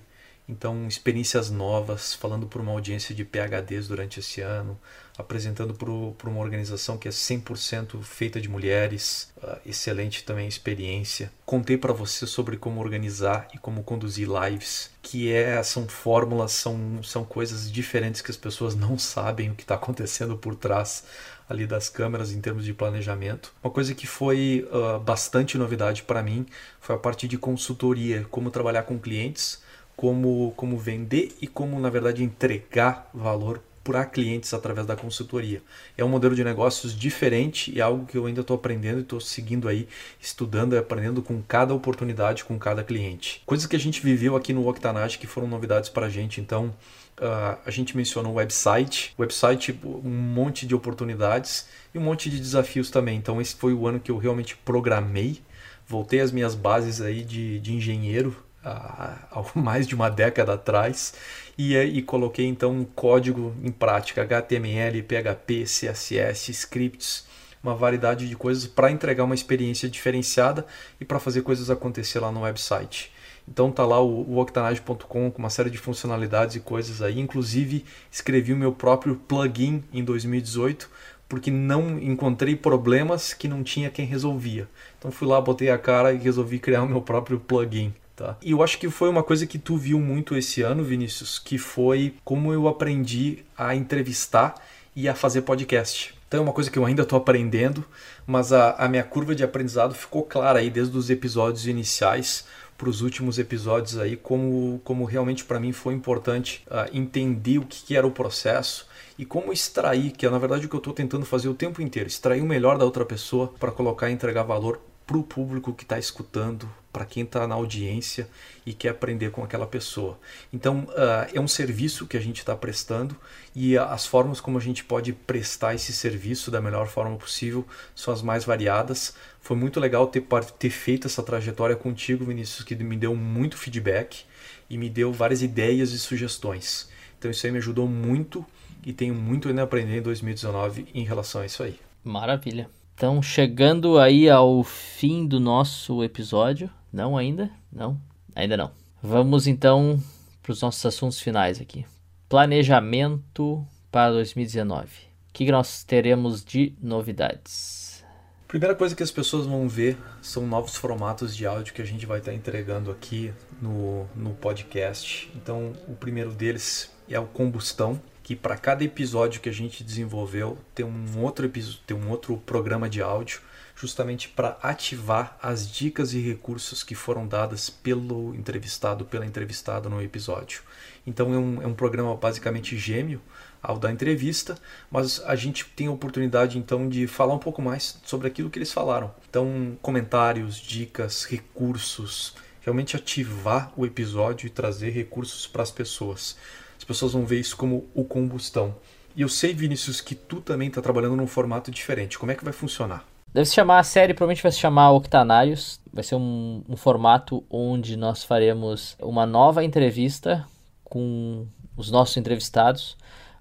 [0.48, 4.80] Então, experiências novas, falando para uma audiência de PHDs durante esse ano,
[5.18, 11.32] apresentando para uma organização que é 100% feita de mulheres, uh, excelente também experiência.
[11.48, 17.02] Contei para você sobre como organizar e como conduzir lives, que é, são fórmulas, são,
[17.02, 21.06] são coisas diferentes que as pessoas não sabem o que está acontecendo por trás
[21.50, 23.54] ali das câmeras em termos de planejamento.
[23.64, 26.46] Uma coisa que foi uh, bastante novidade para mim
[26.80, 29.62] foi a parte de consultoria, como trabalhar com clientes,
[29.96, 35.62] como, como vender e como, na verdade, entregar valor para clientes através da consultoria.
[35.96, 39.02] É um modelo de negócios diferente e é algo que eu ainda estou aprendendo e
[39.04, 39.88] estou seguindo aí,
[40.20, 43.44] estudando e aprendendo com cada oportunidade, com cada cliente.
[43.46, 46.74] Coisas que a gente viveu aqui no Octanage que foram novidades para a gente, então
[47.18, 52.38] Uh, a gente mencionou o website, website um monte de oportunidades e um monte de
[52.40, 53.18] desafios também.
[53.18, 55.42] Então esse foi o ano que eu realmente programei,
[55.88, 58.36] voltei às minhas bases aí de, de engenheiro
[58.66, 61.14] há, há mais de uma década atrás.
[61.58, 67.26] E, e coloquei então um código em prática, HTML, PHP, CSS, scripts,
[67.64, 70.66] uma variedade de coisas para entregar uma experiência diferenciada
[71.00, 73.12] e para fazer coisas acontecer lá no website.
[73.48, 77.20] Então tá lá o, o octanage.com com uma série de funcionalidades e coisas aí.
[77.20, 80.90] Inclusive escrevi o meu próprio plugin em 2018
[81.28, 84.68] porque não encontrei problemas que não tinha quem resolvia.
[84.98, 87.94] Então fui lá, botei a cara e resolvi criar o meu próprio plugin.
[88.16, 88.38] Tá?
[88.42, 91.58] E eu acho que foi uma coisa que tu viu muito esse ano, Vinícius, que
[91.58, 94.56] foi como eu aprendi a entrevistar
[94.96, 96.16] e a fazer podcast.
[96.28, 97.84] Então é uma coisa que eu ainda estou aprendendo,
[98.26, 102.46] mas a, a minha curva de aprendizado ficou clara aí desde os episódios iniciais
[102.78, 107.66] para os últimos episódios aí, como, como realmente para mim foi importante uh, entender o
[107.66, 110.80] que, que, era o processo e como extrair, que é na verdade o que eu
[110.80, 114.14] estou tentando fazer o tempo inteiro, extrair o melhor da outra pessoa para colocar e
[114.14, 118.26] entregar valor para o público que está escutando, para quem está na audiência
[118.66, 120.18] e quer aprender com aquela pessoa.
[120.54, 123.18] Então, uh, é um serviço que a gente está prestando
[123.54, 128.14] e as formas como a gente pode prestar esse serviço da melhor forma possível são
[128.14, 129.14] as mais variadas.
[129.42, 130.26] Foi muito legal ter,
[130.58, 134.24] ter feito essa trajetória contigo, Vinícius, que me deu muito feedback
[134.70, 136.90] e me deu várias ideias e sugestões.
[137.20, 138.46] Então, isso aí me ajudou muito
[138.86, 141.78] e tenho muito ainda a aprender em 2019 em relação a isso aí.
[142.06, 142.70] Maravilha.
[142.96, 146.70] Então, chegando aí ao fim do nosso episódio.
[146.96, 147.52] Não ainda?
[147.70, 148.00] Não?
[148.34, 148.72] Ainda não.
[149.04, 150.02] Vamos então
[150.42, 151.86] para os nossos assuntos finais aqui.
[152.30, 154.86] Planejamento para 2019.
[155.30, 158.02] O que nós teremos de novidades?
[158.48, 162.06] Primeira coisa que as pessoas vão ver são novos formatos de áudio que a gente
[162.06, 165.30] vai estar entregando aqui no, no podcast.
[165.36, 170.58] Então, o primeiro deles é o combustão, que para cada episódio que a gente desenvolveu
[170.74, 171.52] tem um outro
[171.86, 173.42] tem um outro programa de áudio
[173.76, 180.02] justamente para ativar as dicas e recursos que foram dadas pelo entrevistado, pela entrevistada no
[180.02, 180.62] episódio.
[181.06, 183.22] Então é um, é um programa basicamente gêmeo
[183.62, 184.58] ao da entrevista,
[184.90, 188.58] mas a gente tem a oportunidade então de falar um pouco mais sobre aquilo que
[188.58, 189.14] eles falaram.
[189.30, 196.38] Então, comentários, dicas, recursos, realmente ativar o episódio e trazer recursos para as pessoas.
[196.78, 198.76] As pessoas vão ver isso como o combustão.
[199.16, 202.20] E eu sei, Vinícius, que tu também está trabalhando num formato diferente.
[202.20, 203.06] Como é que vai funcionar?
[203.36, 205.82] Deve se chamar a série, provavelmente vai se chamar Octanários.
[205.92, 210.48] Vai ser um, um formato onde nós faremos uma nova entrevista
[210.86, 212.96] com os nossos entrevistados,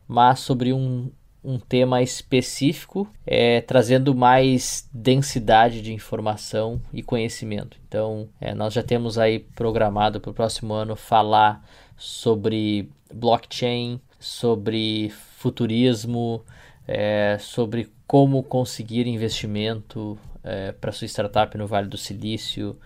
[0.08, 1.12] mas sobre um,
[1.44, 7.76] um tema específico, é, trazendo mais densidade de informação e conhecimento.
[7.86, 11.64] Então, é, nós já temos aí programado para o próximo ano falar
[11.96, 16.44] sobre blockchain, sobre futurismo,
[16.84, 22.76] é, sobre como conseguir investimento é, para sua startup no Vale do Silício.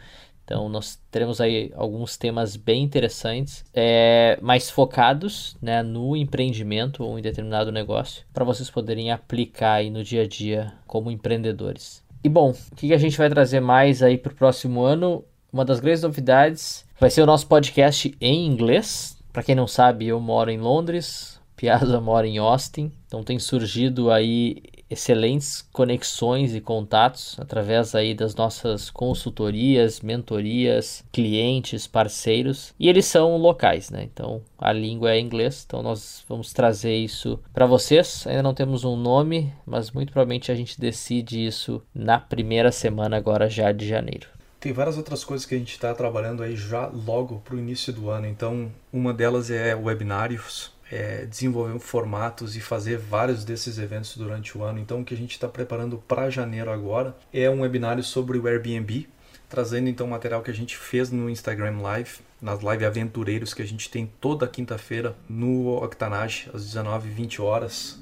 [0.45, 7.19] Então, nós teremos aí alguns temas bem interessantes, é, mais focados né, no empreendimento ou
[7.19, 12.03] em determinado negócio, para vocês poderem aplicar aí no dia a dia como empreendedores.
[12.25, 15.23] E bom, o que a gente vai trazer mais aí para o próximo ano?
[15.53, 19.19] Uma das grandes novidades vai ser o nosso podcast em inglês.
[19.33, 24.11] Para quem não sabe, eu moro em Londres, Piazza mora em Austin, então tem surgido
[24.11, 33.07] aí excelentes conexões e contatos através aí das nossas consultorias, mentorias, clientes, parceiros e eles
[33.07, 34.03] são locais, né?
[34.05, 38.27] Então a língua é inglês, então nós vamos trazer isso para vocês.
[38.27, 43.17] Ainda não temos um nome, mas muito provavelmente a gente decide isso na primeira semana
[43.17, 44.29] agora já de janeiro.
[44.61, 47.93] Tem várias outras coisas que a gente está trabalhando aí já logo para o início
[47.93, 48.27] do ano.
[48.27, 54.63] Então, uma delas é webinários é, desenvolver formatos e fazer vários desses eventos durante o
[54.63, 54.79] ano.
[54.79, 58.47] Então, o que a gente está preparando para janeiro agora é um webinário sobre o
[58.47, 59.09] Airbnb,
[59.49, 63.67] trazendo então material que a gente fez no Instagram Live, nas live aventureiros que a
[63.67, 67.99] gente tem toda quinta-feira no Octanage, às 19h20 horas,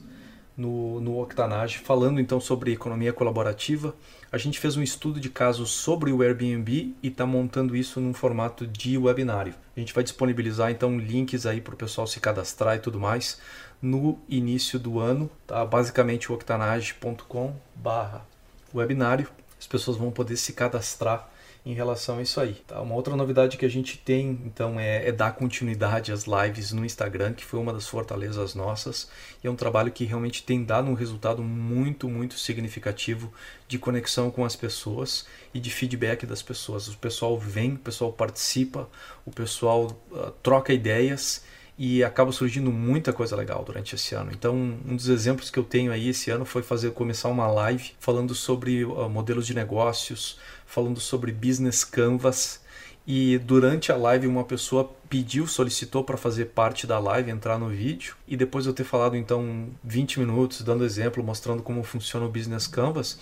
[0.57, 3.95] no, no Octanage, falando então sobre economia colaborativa.
[4.31, 8.13] A gente fez um estudo de casos sobre o Airbnb e está montando isso num
[8.13, 9.55] formato de webinário.
[9.77, 13.41] A gente vai disponibilizar então links aí para o pessoal se cadastrar e tudo mais
[13.81, 15.65] no início do ano, tá?
[15.65, 18.27] basicamente o octanage.com barra
[18.75, 19.29] webinário.
[19.59, 21.31] As pessoas vão poder se cadastrar
[21.67, 22.55] em relação a isso aí.
[22.65, 22.81] Tá?
[22.81, 26.85] Uma outra novidade que a gente tem, então, é, é, dar continuidade às lives no
[26.85, 29.11] Instagram, que foi uma das fortalezas nossas,
[29.43, 33.33] e é um trabalho que realmente tem dado um resultado muito, muito significativo
[33.67, 36.87] de conexão com as pessoas e de feedback das pessoas.
[36.87, 38.89] O pessoal vem, o pessoal participa,
[39.25, 41.43] o pessoal uh, troca ideias
[41.79, 44.31] e acaba surgindo muita coisa legal durante esse ano.
[44.33, 47.93] Então, um dos exemplos que eu tenho aí esse ano foi fazer começar uma live
[47.99, 52.61] falando sobre uh, modelos de negócios, falando sobre business canvas.
[53.07, 57.69] E durante a live uma pessoa pediu, solicitou para fazer parte da live, entrar no
[57.69, 58.17] vídeo.
[58.27, 62.67] E depois eu ter falado então 20 minutos, dando exemplo, mostrando como funciona o Business
[62.67, 63.19] Canvas,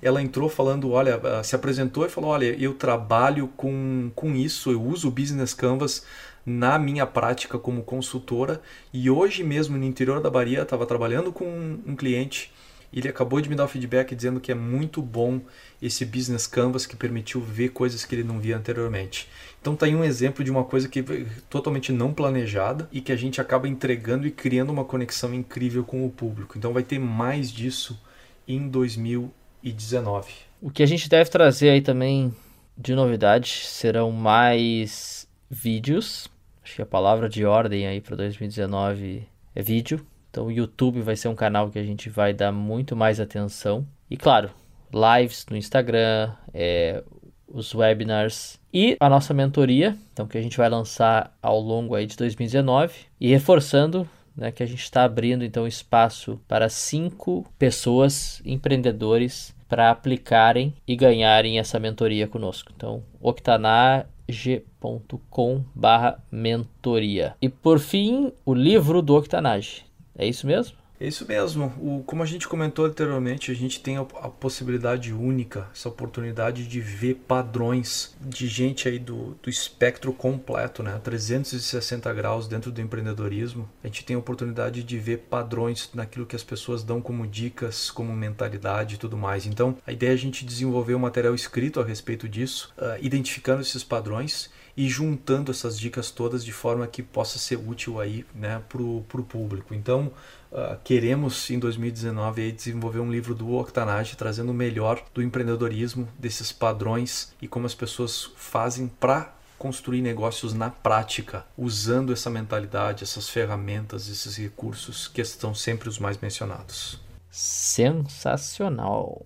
[0.00, 4.82] ela entrou falando, olha, se apresentou e falou, olha, eu trabalho com, com isso, eu
[4.82, 6.04] uso o Business Canvas
[6.44, 11.44] na minha prática como consultora e hoje mesmo no interior da Bahia estava trabalhando com
[11.84, 12.52] um cliente
[12.98, 15.40] ele acabou de me dar o feedback dizendo que é muito bom
[15.80, 19.28] esse business canvas que permitiu ver coisas que ele não via anteriormente.
[19.60, 21.02] Então tá aí um exemplo de uma coisa que
[21.50, 26.06] totalmente não planejada e que a gente acaba entregando e criando uma conexão incrível com
[26.06, 26.56] o público.
[26.56, 28.00] Então vai ter mais disso
[28.46, 30.32] em 2019.
[30.62, 32.34] O que a gente deve trazer aí também
[32.76, 36.28] de novidade serão mais vídeos
[36.66, 39.22] Acho que a palavra de ordem aí para 2019
[39.54, 40.04] é vídeo.
[40.36, 43.86] Então o YouTube vai ser um canal que a gente vai dar muito mais atenção.
[44.10, 44.50] E claro,
[44.92, 47.02] lives no Instagram, é,
[47.48, 52.04] os webinars e a nossa mentoria, então que a gente vai lançar ao longo aí
[52.04, 54.06] de 2019 e reforçando
[54.36, 60.94] né, que a gente está abrindo então espaço para cinco pessoas empreendedores para aplicarem e
[60.94, 62.70] ganharem essa mentoria conosco.
[62.76, 67.34] Então, Octanar g.com barra mentoria.
[67.40, 69.85] E por fim, o livro do Octanage.
[70.18, 70.76] É isso mesmo?
[70.98, 71.66] É isso mesmo.
[71.78, 76.66] O, como a gente comentou anteriormente, a gente tem a, a, possibilidade única, essa oportunidade
[76.66, 80.98] de ver padrões de gente aí do, do espectro completo, né?
[81.04, 83.68] 360 graus dentro do empreendedorismo.
[83.84, 87.90] A gente tem a oportunidade de ver padrões naquilo que as pessoas dão como dicas,
[87.90, 89.44] como mentalidade e tudo mais.
[89.44, 93.60] Então, a ideia é a gente desenvolver um material escrito a respeito disso, uh, identificando
[93.60, 98.62] esses padrões e juntando essas dicas todas de forma que possa ser útil aí né,
[98.68, 99.74] para o público.
[99.74, 100.12] Então,
[100.52, 106.06] uh, queremos em 2019 aí, desenvolver um livro do Octanage trazendo o melhor do empreendedorismo,
[106.18, 113.02] desses padrões e como as pessoas fazem para construir negócios na prática, usando essa mentalidade,
[113.02, 117.00] essas ferramentas, esses recursos que estão sempre os mais mencionados.
[117.30, 119.22] Sensacional!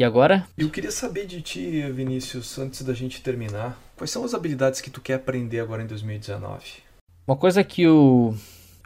[0.00, 0.46] E agora?
[0.56, 4.88] Eu queria saber de ti, Vinícius, antes da gente terminar, quais são as habilidades que
[4.88, 6.78] tu quer aprender agora em 2019?
[7.26, 8.34] Uma coisa que o,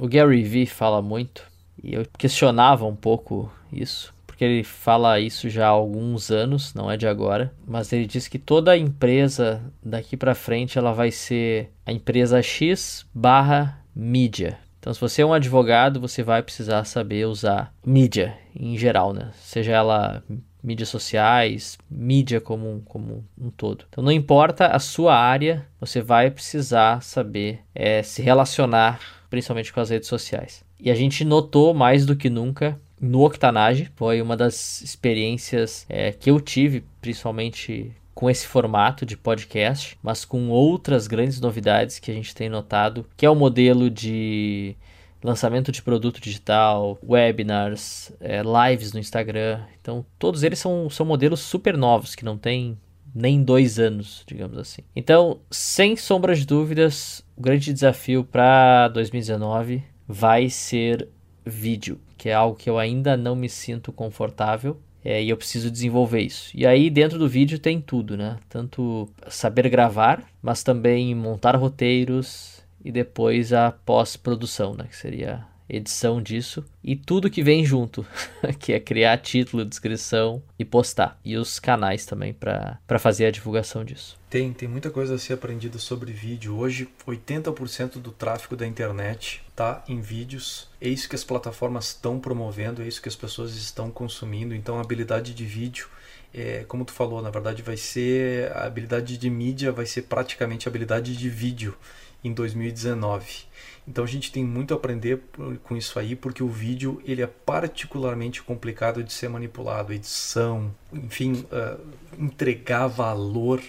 [0.01, 1.45] o Gary Vee fala muito,
[1.81, 6.91] e eu questionava um pouco isso, porque ele fala isso já há alguns anos, não
[6.91, 11.71] é de agora, mas ele diz que toda empresa daqui para frente ela vai ser
[11.87, 14.59] a empresa X barra mídia.
[14.81, 19.31] Então, se você é um advogado, você vai precisar saber usar mídia em geral, né?
[19.37, 20.21] Seja ela
[20.65, 23.85] mídias sociais, mídia como um, como um todo.
[23.91, 28.99] Então, não importa a sua área, você vai precisar saber é, se relacionar,
[29.29, 30.65] principalmente com as redes sociais.
[30.81, 36.11] E a gente notou mais do que nunca no Octanage, foi uma das experiências é,
[36.12, 42.11] que eu tive, principalmente com esse formato de podcast, mas com outras grandes novidades que
[42.11, 44.77] a gente tem notado, que é o modelo de
[45.25, 49.62] lançamento de produto digital, webinars, é, lives no Instagram.
[49.81, 52.79] Então, todos eles são, são modelos super novos que não tem
[53.14, 54.83] nem dois anos, digamos assim.
[54.95, 61.09] Então, sem sombra de dúvidas, o grande desafio para 2019 vai ser
[61.45, 64.79] vídeo, que é algo que eu ainda não me sinto confortável.
[65.03, 66.51] É, e eu preciso desenvolver isso.
[66.55, 68.39] E aí, dentro do vídeo, tem tudo, né?
[68.49, 72.54] Tanto saber gravar, mas também montar roteiros,
[72.85, 78.07] e depois a pós-produção, né, que seria edição disso e tudo que vem junto,
[78.61, 81.18] que é criar título, descrição e postar.
[81.24, 84.18] E os canais também para fazer a divulgação disso.
[84.28, 86.57] Tem, tem muita coisa a ser aprendida sobre vídeo.
[86.57, 90.68] Hoje, 80% do tráfego da internet está em vídeos.
[90.80, 94.55] É isso que as plataformas estão promovendo, é isso que as pessoas estão consumindo.
[94.55, 95.89] Então, a habilidade de vídeo
[96.35, 100.66] é, como tu falou, na verdade vai ser a habilidade de mídia, vai ser praticamente
[100.66, 101.78] a habilidade de vídeo
[102.25, 103.45] em 2019.
[103.87, 105.20] Então a gente tem muito a aprender
[105.62, 111.45] com isso aí, porque o vídeo ele é particularmente complicado de ser manipulado, edição, enfim,
[111.53, 111.79] uh,
[112.18, 113.62] entregar valor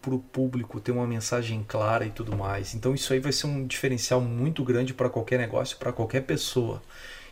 [0.00, 2.72] para o público, ter uma mensagem clara e tudo mais.
[2.72, 6.80] Então isso aí vai ser um diferencial muito grande para qualquer negócio, para qualquer pessoa.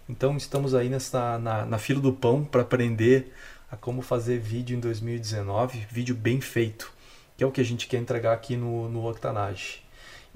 [0.08, 3.32] Então estamos aí nessa, na, na fila do pão para aprender
[3.70, 6.92] a como fazer vídeo em 2019, vídeo bem feito.
[7.36, 9.85] que é o que a gente quer entregar aqui no, no Octanage.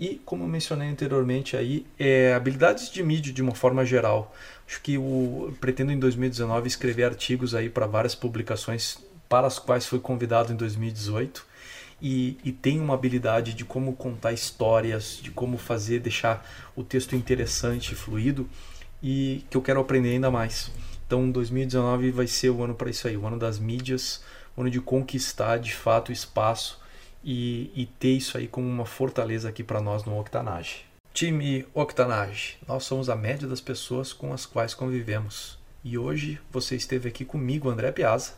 [0.00, 4.34] E, como eu mencionei anteriormente aí, é, habilidades de mídia de uma forma geral.
[4.66, 8.96] Acho que o, pretendo em 2019 escrever artigos aí para várias publicações
[9.28, 11.44] para as quais fui convidado em 2018
[12.00, 17.14] e, e tem uma habilidade de como contar histórias, de como fazer, deixar o texto
[17.14, 18.48] interessante, fluido
[19.02, 20.70] e que eu quero aprender ainda mais.
[21.06, 24.22] Então 2019 vai ser o ano para isso aí, o ano das mídias,
[24.56, 26.79] o ano de conquistar de fato espaço
[27.24, 30.84] e, e ter isso aí como uma fortaleza aqui para nós no Octanage.
[31.12, 35.58] Time Octanage, nós somos a média das pessoas com as quais convivemos.
[35.82, 38.34] E hoje você esteve aqui comigo, André Piazza,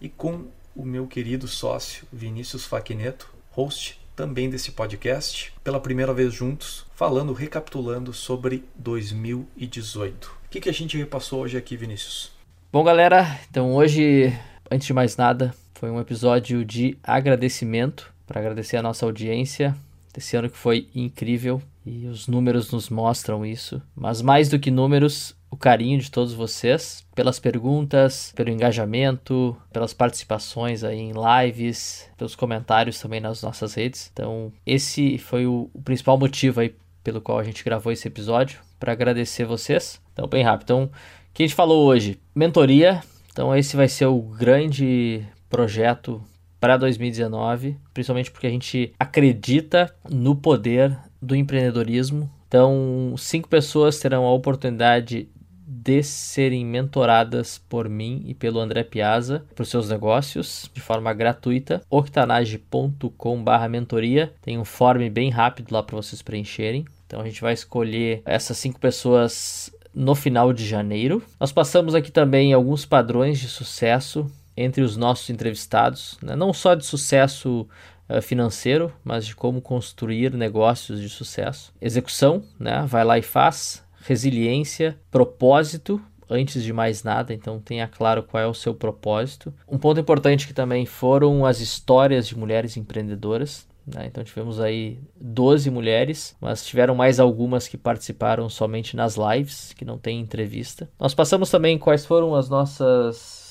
[0.00, 6.32] e com o meu querido sócio Vinícius Faquineto, host também desse podcast, pela primeira vez
[6.32, 10.26] juntos, falando, recapitulando sobre 2018.
[10.46, 12.30] O que, que a gente repassou hoje aqui, Vinícius?
[12.70, 14.32] Bom, galera, então hoje,
[14.70, 19.76] antes de mais nada, foi um episódio de agradecimento para agradecer a nossa audiência
[20.12, 23.82] desse ano que foi incrível e os números nos mostram isso.
[23.94, 29.92] Mas mais do que números, o carinho de todos vocês pelas perguntas, pelo engajamento, pelas
[29.92, 34.10] participações aí em lives, pelos comentários também nas nossas redes.
[34.12, 38.60] Então, esse foi o, o principal motivo aí pelo qual a gente gravou esse episódio,
[38.78, 40.00] para agradecer vocês.
[40.12, 40.64] Então, bem rápido.
[40.64, 40.90] Então, o
[41.34, 42.18] que a gente falou hoje?
[42.34, 43.02] Mentoria.
[43.32, 46.22] Então, esse vai ser o grande projeto
[46.62, 52.30] para 2019, principalmente porque a gente acredita no poder do empreendedorismo.
[52.46, 55.28] Então, cinco pessoas terão a oportunidade
[55.66, 61.12] de serem mentoradas por mim e pelo André Piazza para os seus negócios de forma
[61.12, 61.82] gratuita.
[61.90, 66.84] octanage.com/mentoria tem um form bem rápido lá para vocês preencherem.
[67.04, 71.24] Então a gente vai escolher essas cinco pessoas no final de janeiro.
[71.40, 76.36] Nós passamos aqui também alguns padrões de sucesso entre os nossos entrevistados, né?
[76.36, 77.66] não só de sucesso
[78.08, 81.72] uh, financeiro, mas de como construir negócios de sucesso.
[81.80, 82.84] Execução, né?
[82.86, 88.46] vai lá e faz resiliência, propósito, antes de mais nada, então tenha claro qual é
[88.46, 89.52] o seu propósito.
[89.68, 93.66] Um ponto importante que também foram as histórias de mulheres empreendedoras.
[93.86, 94.06] Né?
[94.06, 99.84] Então tivemos aí 12 mulheres, mas tiveram mais algumas que participaram somente nas lives, que
[99.84, 100.88] não tem entrevista.
[100.98, 103.41] Nós passamos também quais foram as nossas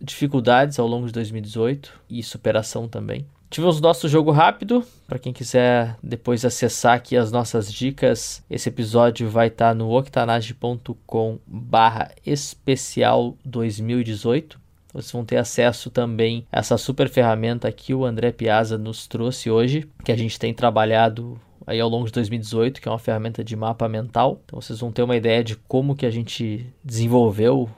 [0.00, 3.26] dificuldades ao longo de 2018 e superação também.
[3.50, 4.84] Tivemos o nosso jogo rápido.
[5.08, 9.90] Para quem quiser depois acessar aqui as nossas dicas, esse episódio vai estar tá no
[9.90, 14.60] octanage.com/barra especial 2018.
[14.92, 19.50] Vocês vão ter acesso também a essa super ferramenta que o André Piazza nos trouxe
[19.50, 23.42] hoje, que a gente tem trabalhado aí ao longo de 2018, que é uma ferramenta
[23.42, 24.40] de mapa mental.
[24.44, 27.68] Então vocês vão ter uma ideia de como que a gente desenvolveu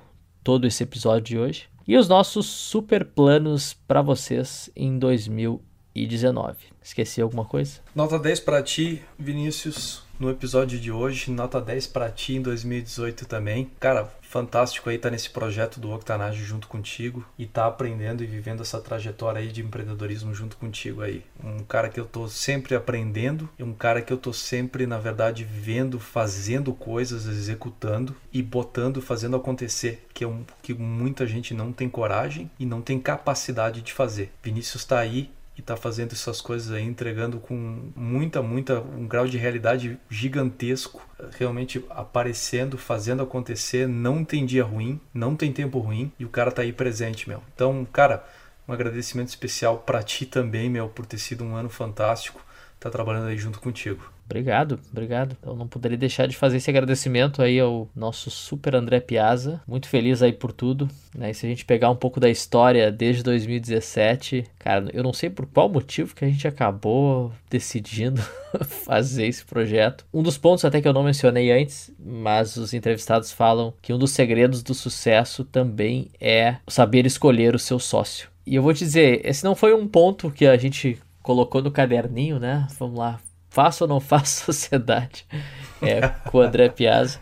[0.44, 6.56] todo esse episódio de hoje e os nossos super planos para vocês em 2019.
[6.82, 7.80] Esqueci alguma coisa?
[7.94, 11.30] Nota 10 para ti, Vinícius, no episódio de hoje.
[11.30, 13.70] Nota 10 para ti em 2018 também.
[13.78, 18.24] Cara, fantástico aí estar tá nesse projeto do Octanage junto contigo e estar tá aprendendo
[18.24, 21.22] e vivendo essa trajetória aí de empreendedorismo junto contigo aí.
[21.44, 24.98] Um cara que eu tô sempre aprendendo e um cara que eu tô sempre, na
[24.98, 31.52] verdade, vendo, fazendo coisas, executando e botando, fazendo acontecer, que é um que muita gente
[31.52, 34.32] não tem coragem e não tem capacidade de fazer.
[34.42, 39.26] Vinícius está aí e está fazendo essas coisas aí, entregando com muita, muita, um grau
[39.26, 41.06] de realidade gigantesco,
[41.38, 46.50] realmente aparecendo, fazendo acontecer, não tem dia ruim, não tem tempo ruim, e o cara
[46.50, 47.42] tá aí presente, meu.
[47.54, 48.24] Então, cara,
[48.66, 52.40] um agradecimento especial para ti também, meu, por ter sido um ano fantástico,
[52.80, 54.10] tá trabalhando aí junto contigo.
[54.32, 55.36] Obrigado, obrigado.
[55.44, 59.60] Eu não poderia deixar de fazer esse agradecimento aí ao nosso super André Piazza.
[59.68, 60.88] Muito feliz aí por tudo.
[61.14, 61.30] Né?
[61.30, 65.28] E se a gente pegar um pouco da história desde 2017, cara, eu não sei
[65.28, 68.22] por qual motivo que a gente acabou decidindo
[68.64, 70.06] fazer esse projeto.
[70.14, 73.98] Um dos pontos até que eu não mencionei antes, mas os entrevistados falam que um
[73.98, 78.30] dos segredos do sucesso também é saber escolher o seu sócio.
[78.46, 81.70] E eu vou te dizer, esse não foi um ponto que a gente colocou no
[81.70, 82.66] caderninho, né?
[82.78, 83.20] Vamos lá,
[83.52, 85.26] faço ou não faço sociedade
[85.80, 87.20] é, com o André Piazza.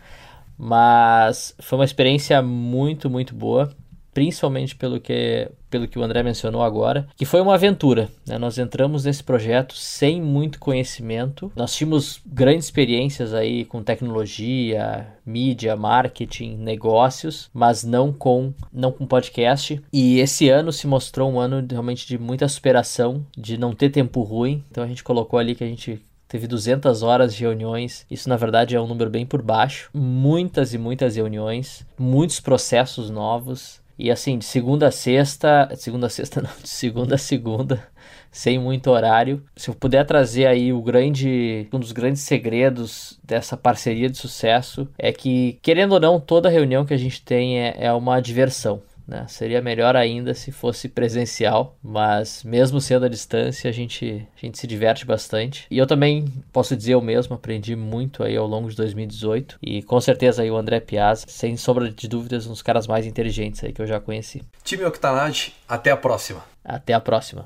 [0.56, 3.70] Mas foi uma experiência muito, muito boa
[4.12, 8.08] principalmente pelo que, pelo que o André mencionou agora, que foi uma aventura.
[8.26, 8.38] Né?
[8.38, 15.76] Nós entramos nesse projeto sem muito conhecimento, nós tínhamos grandes experiências aí com tecnologia, mídia,
[15.76, 19.80] marketing, negócios, mas não com, não com podcast.
[19.92, 24.22] E esse ano se mostrou um ano realmente de muita superação, de não ter tempo
[24.22, 24.64] ruim.
[24.70, 26.00] Então a gente colocou ali que a gente
[26.30, 28.06] teve 200 horas de reuniões.
[28.08, 29.90] Isso, na verdade, é um número bem por baixo.
[29.92, 33.80] Muitas e muitas reuniões, muitos processos novos.
[33.98, 37.82] E assim, de segunda a sexta, de segunda a sexta não, de segunda a segunda,
[38.30, 39.42] sem muito horário.
[39.56, 44.88] Se eu puder trazer aí o grande, um dos grandes segredos dessa parceria de sucesso
[44.96, 48.80] é que, querendo ou não, toda reunião que a gente tem é, é uma diversão.
[49.10, 49.26] Né?
[49.26, 54.56] Seria melhor ainda se fosse presencial, mas mesmo sendo à distância, a gente, a gente
[54.56, 55.66] se diverte bastante.
[55.68, 59.58] E eu também posso dizer eu mesmo, aprendi muito aí ao longo de 2018.
[59.60, 63.04] E com certeza aí o André Piazza, sem sombra de dúvidas, um dos caras mais
[63.04, 64.44] inteligentes aí que eu já conheci.
[64.62, 66.44] Time Octanage, até a próxima.
[66.62, 67.44] Até a próxima.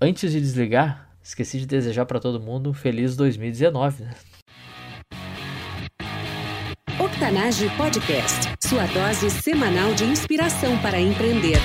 [0.00, 4.14] Antes de desligar, esqueci de desejar para todo mundo um feliz 2019, né?
[7.20, 11.58] Octanage Podcast, sua dose semanal de inspiração para empreender.